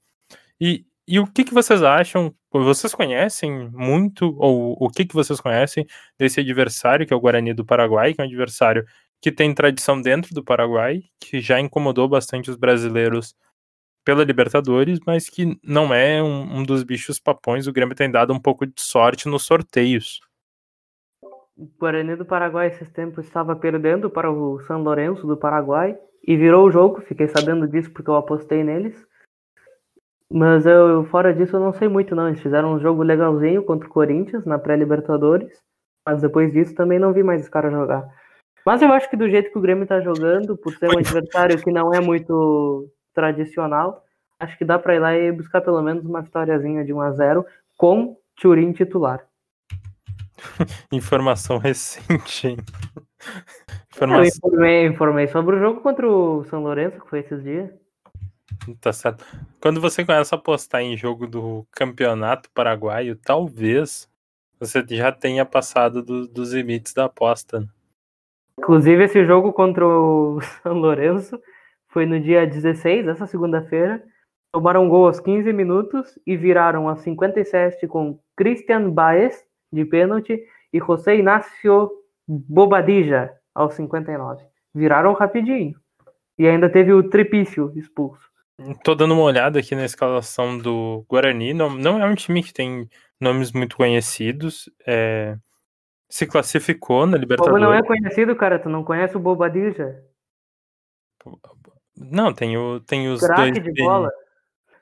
[0.61, 2.35] E, e o que, que vocês acham?
[2.53, 5.87] Vocês conhecem muito, ou o que, que vocês conhecem
[6.19, 8.85] desse adversário, que é o Guarani do Paraguai, que é um adversário
[9.21, 13.35] que tem tradição dentro do Paraguai, que já incomodou bastante os brasileiros
[14.05, 17.67] pela Libertadores, mas que não é um, um dos bichos papões.
[17.67, 20.21] O Grêmio tem dado um pouco de sorte nos sorteios.
[21.57, 26.37] O Guarani do Paraguai esses tempos estava perdendo para o São Lourenço do Paraguai e
[26.37, 27.01] virou o jogo.
[27.01, 29.08] Fiquei sabendo disso porque eu apostei neles.
[30.31, 32.29] Mas eu, fora disso, eu não sei muito, não.
[32.29, 35.51] Eles fizeram um jogo legalzinho contra o Corinthians na pré-Libertadores.
[36.07, 38.09] Mas depois disso também não vi mais os caras jogar.
[38.65, 41.63] Mas eu acho que do jeito que o Grêmio tá jogando, por ser um adversário
[41.63, 44.05] que não é muito tradicional,
[44.39, 47.11] acho que dá pra ir lá e buscar pelo menos uma vitóriazinha de 1 a
[47.13, 49.25] 0 com Turim titular.
[50.93, 52.57] Informação recente, hein?
[52.59, 54.27] Eu Informação...
[54.37, 57.71] informei, informei sobre o jogo contra o São Lourenço, que foi esses dias.
[58.81, 59.25] Tá certo.
[59.61, 64.09] Quando você começa a apostar em jogo do campeonato paraguaio, talvez
[64.61, 67.61] você já tenha passado do- dos limites da aposta.
[67.61, 67.67] né?
[68.59, 71.41] Inclusive, esse jogo contra o São Lourenço
[71.89, 74.03] foi no dia 16, essa segunda-feira.
[74.53, 80.43] Tomaram gol aos 15 minutos e viraram aos 57 com Christian Baez, de pênalti,
[80.73, 81.91] e José Inácio
[82.27, 84.45] Bobadilla, aos 59.
[84.75, 85.75] Viraram rapidinho.
[86.39, 88.29] E ainda teve o Tripício expulso.
[88.83, 91.55] Tô dando uma olhada aqui na escalação do Guarani.
[91.55, 92.89] Não, não é um time que tem
[93.21, 94.69] nomes muito conhecidos.
[94.87, 95.37] é,
[96.11, 97.63] Se classificou na Libertadores.
[97.63, 100.03] não é conhecido, cara, tu não conhece o Bobadilla?
[101.97, 103.55] Não, tem, o, tem os Craque dois.
[103.55, 104.11] de Beni- bola.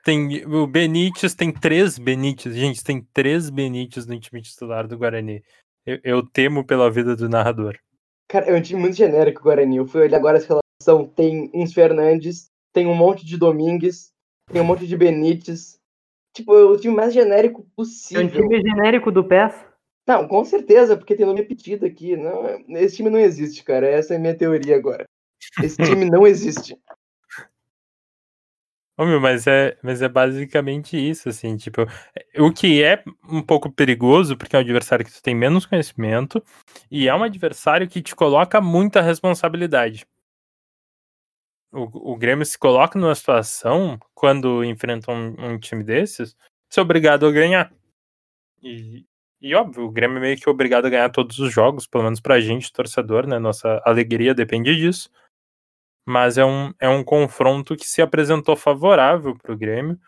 [0.03, 2.55] Tem o Benítez, tem três Benítez.
[2.55, 5.43] Gente, tem três Benítez no time titular do Guarani.
[5.85, 7.77] Eu, eu temo pela vida do narrador.
[8.29, 9.77] Cara, é um time muito genérico o Guarani.
[9.77, 11.07] Eu fui olhar agora essa relação.
[11.09, 14.11] Tem uns Fernandes, tem um monte de Domingues,
[14.51, 15.79] tem um monte de Benítez.
[16.33, 18.29] Tipo, é o time mais genérico É um possível.
[18.29, 19.65] time genérico do PES.
[20.07, 22.15] Não, com certeza, porque tem nome repetido aqui.
[22.15, 23.87] Não, esse time não existe, cara.
[23.87, 25.05] Essa é a minha teoria agora.
[25.61, 26.77] Esse time não existe.
[28.99, 31.81] Ô, meu, mas é, mas é basicamente isso, assim, tipo,
[32.15, 35.67] é- o que é um pouco perigoso, porque é um adversário que tu tem menos
[35.67, 36.43] conhecimento,
[36.89, 40.07] e é um adversário que te coloca muita responsabilidade.
[41.71, 46.35] O, o Grêmio se coloca numa situação, quando enfrenta um, um time desses,
[46.69, 47.73] ser obrigado a ganhar.
[48.61, 49.05] E,
[49.41, 52.19] e óbvio, o Grêmio é meio que obrigado a ganhar todos os jogos, pelo menos
[52.19, 53.37] pra gente, torcedor, né?
[53.39, 55.09] Nossa alegria depende disso
[56.07, 59.99] mas é um, é um confronto que se apresentou favorável para o Grêmio.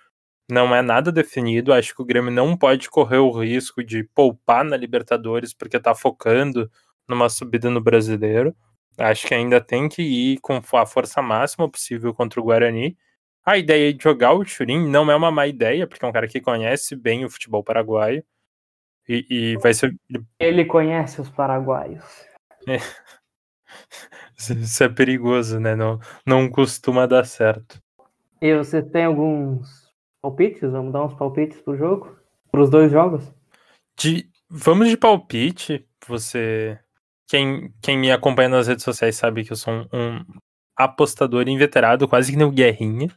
[0.50, 1.74] Não é nada definido.
[1.74, 5.94] Acho que o Grêmio não pode correr o risco de poupar na Libertadores porque está
[5.94, 6.72] focando
[7.06, 8.56] numa subida no brasileiro.
[9.00, 12.98] Acho que ainda tem que ir com a força máxima possível contra o Guarani.
[13.46, 16.28] A ideia de jogar o Churin não é uma má ideia, porque é um cara
[16.28, 18.24] que conhece bem o futebol paraguaio.
[19.08, 19.96] E, e vai ser.
[20.38, 22.04] Ele conhece os paraguaios.
[24.38, 25.76] Isso é perigoso, né?
[25.76, 27.82] Não, não costuma dar certo.
[28.42, 29.92] E você tem alguns
[30.22, 30.72] palpites?
[30.72, 32.18] Vamos dar uns palpites pro jogo?
[32.52, 33.34] Para os dois jogos?
[33.98, 35.88] De, vamos de palpite.
[36.08, 36.80] Você
[37.30, 40.26] quem, quem me acompanha nas redes sociais sabe que eu sou um, um
[40.76, 43.08] apostador inveterado, quase que nem o Guerrinha.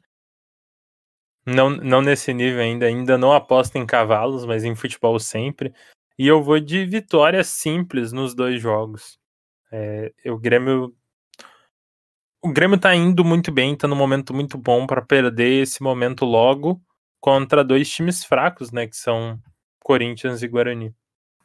[1.47, 5.73] Não, não nesse nível ainda, ainda não aposto em cavalos, mas em futebol sempre.
[6.19, 9.19] E eu vou de vitória simples nos dois jogos.
[9.73, 10.95] É, o Grêmio.
[12.43, 16.25] O Grêmio tá indo muito bem, tá num momento muito bom para perder esse momento
[16.25, 16.83] logo
[17.21, 18.87] contra dois times fracos, né?
[18.87, 19.41] Que são
[19.81, 20.95] Corinthians e Guarani.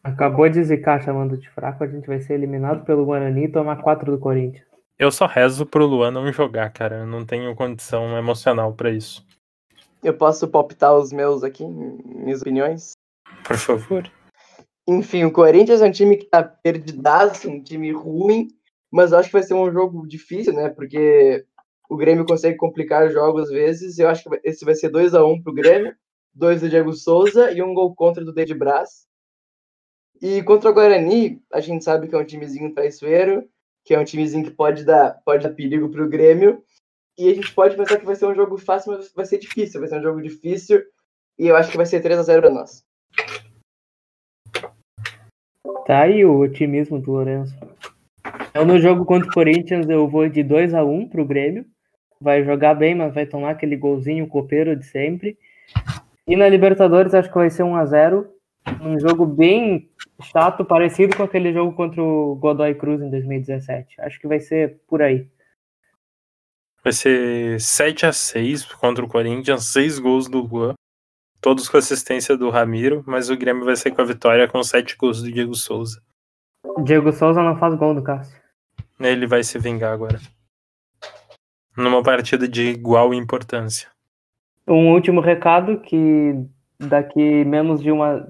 [0.03, 3.81] Acabou de zicar chamando de fraco, a gente vai ser eliminado pelo Guarani e tomar
[3.81, 4.65] quatro do Corinthians.
[4.97, 6.99] Eu só rezo pro Luan não jogar, cara.
[6.99, 9.25] Eu não tenho condição emocional para isso.
[10.03, 12.93] Eu posso palpitar os meus aqui, minhas opiniões?
[13.43, 14.09] Por favor.
[14.87, 18.47] Enfim, o Corinthians é um time que tá perdidaço, um time ruim,
[18.89, 20.69] mas eu acho que vai ser um jogo difícil, né?
[20.69, 21.45] Porque
[21.89, 23.99] o Grêmio consegue complicar jogos às vezes.
[23.99, 25.93] Eu acho que esse vai ser 2 a 1 um pro Grêmio,
[26.33, 29.05] dois do Diego Souza e um gol contra do David Braz.
[30.21, 33.47] E contra o Guarani, a gente sabe que é um timezinho traiçoeiro,
[33.85, 36.63] que é um timezinho que pode dar, pode dar perigo pro Grêmio.
[37.17, 39.79] E a gente pode pensar que vai ser um jogo fácil, mas vai ser difícil.
[39.79, 40.83] Vai ser um jogo difícil.
[41.37, 42.83] E eu acho que vai ser 3 a 0 para nós.
[45.85, 47.55] Tá aí o otimismo do Lourenço.
[48.53, 51.65] Eu no jogo contra o Corinthians eu vou de 2 a 1 pro Grêmio.
[52.19, 55.37] Vai jogar bem, mas vai tomar aquele golzinho copeiro de sempre.
[56.27, 58.36] E na Libertadores acho que vai ser 1 a 0
[58.81, 59.89] um jogo bem
[60.21, 64.01] chato, parecido com aquele jogo contra o Godoy Cruz em 2017.
[64.01, 65.27] Acho que vai ser por aí.
[66.83, 70.73] Vai ser 7 a 6 contra o Corinthians, 6 gols do Luan,
[71.41, 74.95] todos com assistência do Ramiro, mas o Grêmio vai sair com a vitória com 7
[74.95, 76.01] gols do Diego Souza.
[76.83, 78.37] Diego Souza não faz gol do Cássio.
[78.99, 80.19] Ele vai se vingar agora.
[81.75, 83.89] Numa partida de igual importância.
[84.67, 86.33] Um último recado que
[86.79, 88.27] daqui menos de uma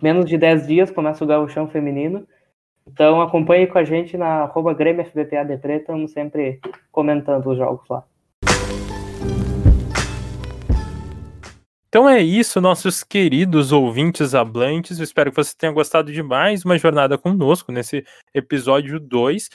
[0.00, 2.26] menos de 10 dias começa o gauchão feminino.
[2.86, 7.58] Então acompanhe com a gente na arroba Grêmio FBPA de Preta, estamos sempre comentando os
[7.58, 8.04] jogos lá.
[11.88, 14.98] Então é isso, nossos queridos ouvintes hablantes.
[14.98, 19.48] Eu espero que você tenha gostado de mais uma jornada conosco nesse episódio 2.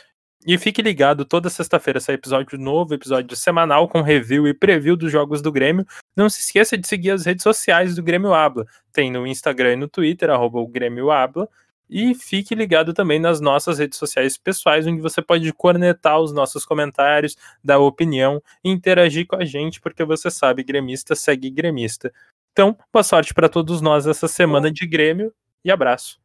[0.46, 5.10] E fique ligado, toda sexta-feira sai episódio novo, episódio semanal com review e preview dos
[5.10, 5.86] jogos do Grêmio.
[6.18, 8.66] Não se esqueça de seguir as redes sociais do Grêmio Abla.
[8.92, 11.48] Tem no Instagram e no Twitter, arroba o Grêmio Abla.
[11.90, 16.66] E fique ligado também nas nossas redes sociais pessoais, onde você pode cornetar os nossos
[16.66, 22.12] comentários, dar opinião e interagir com a gente, porque você sabe, gremista segue gremista.
[22.52, 25.34] Então, boa sorte para todos nós essa semana de Grêmio
[25.64, 26.23] e abraço.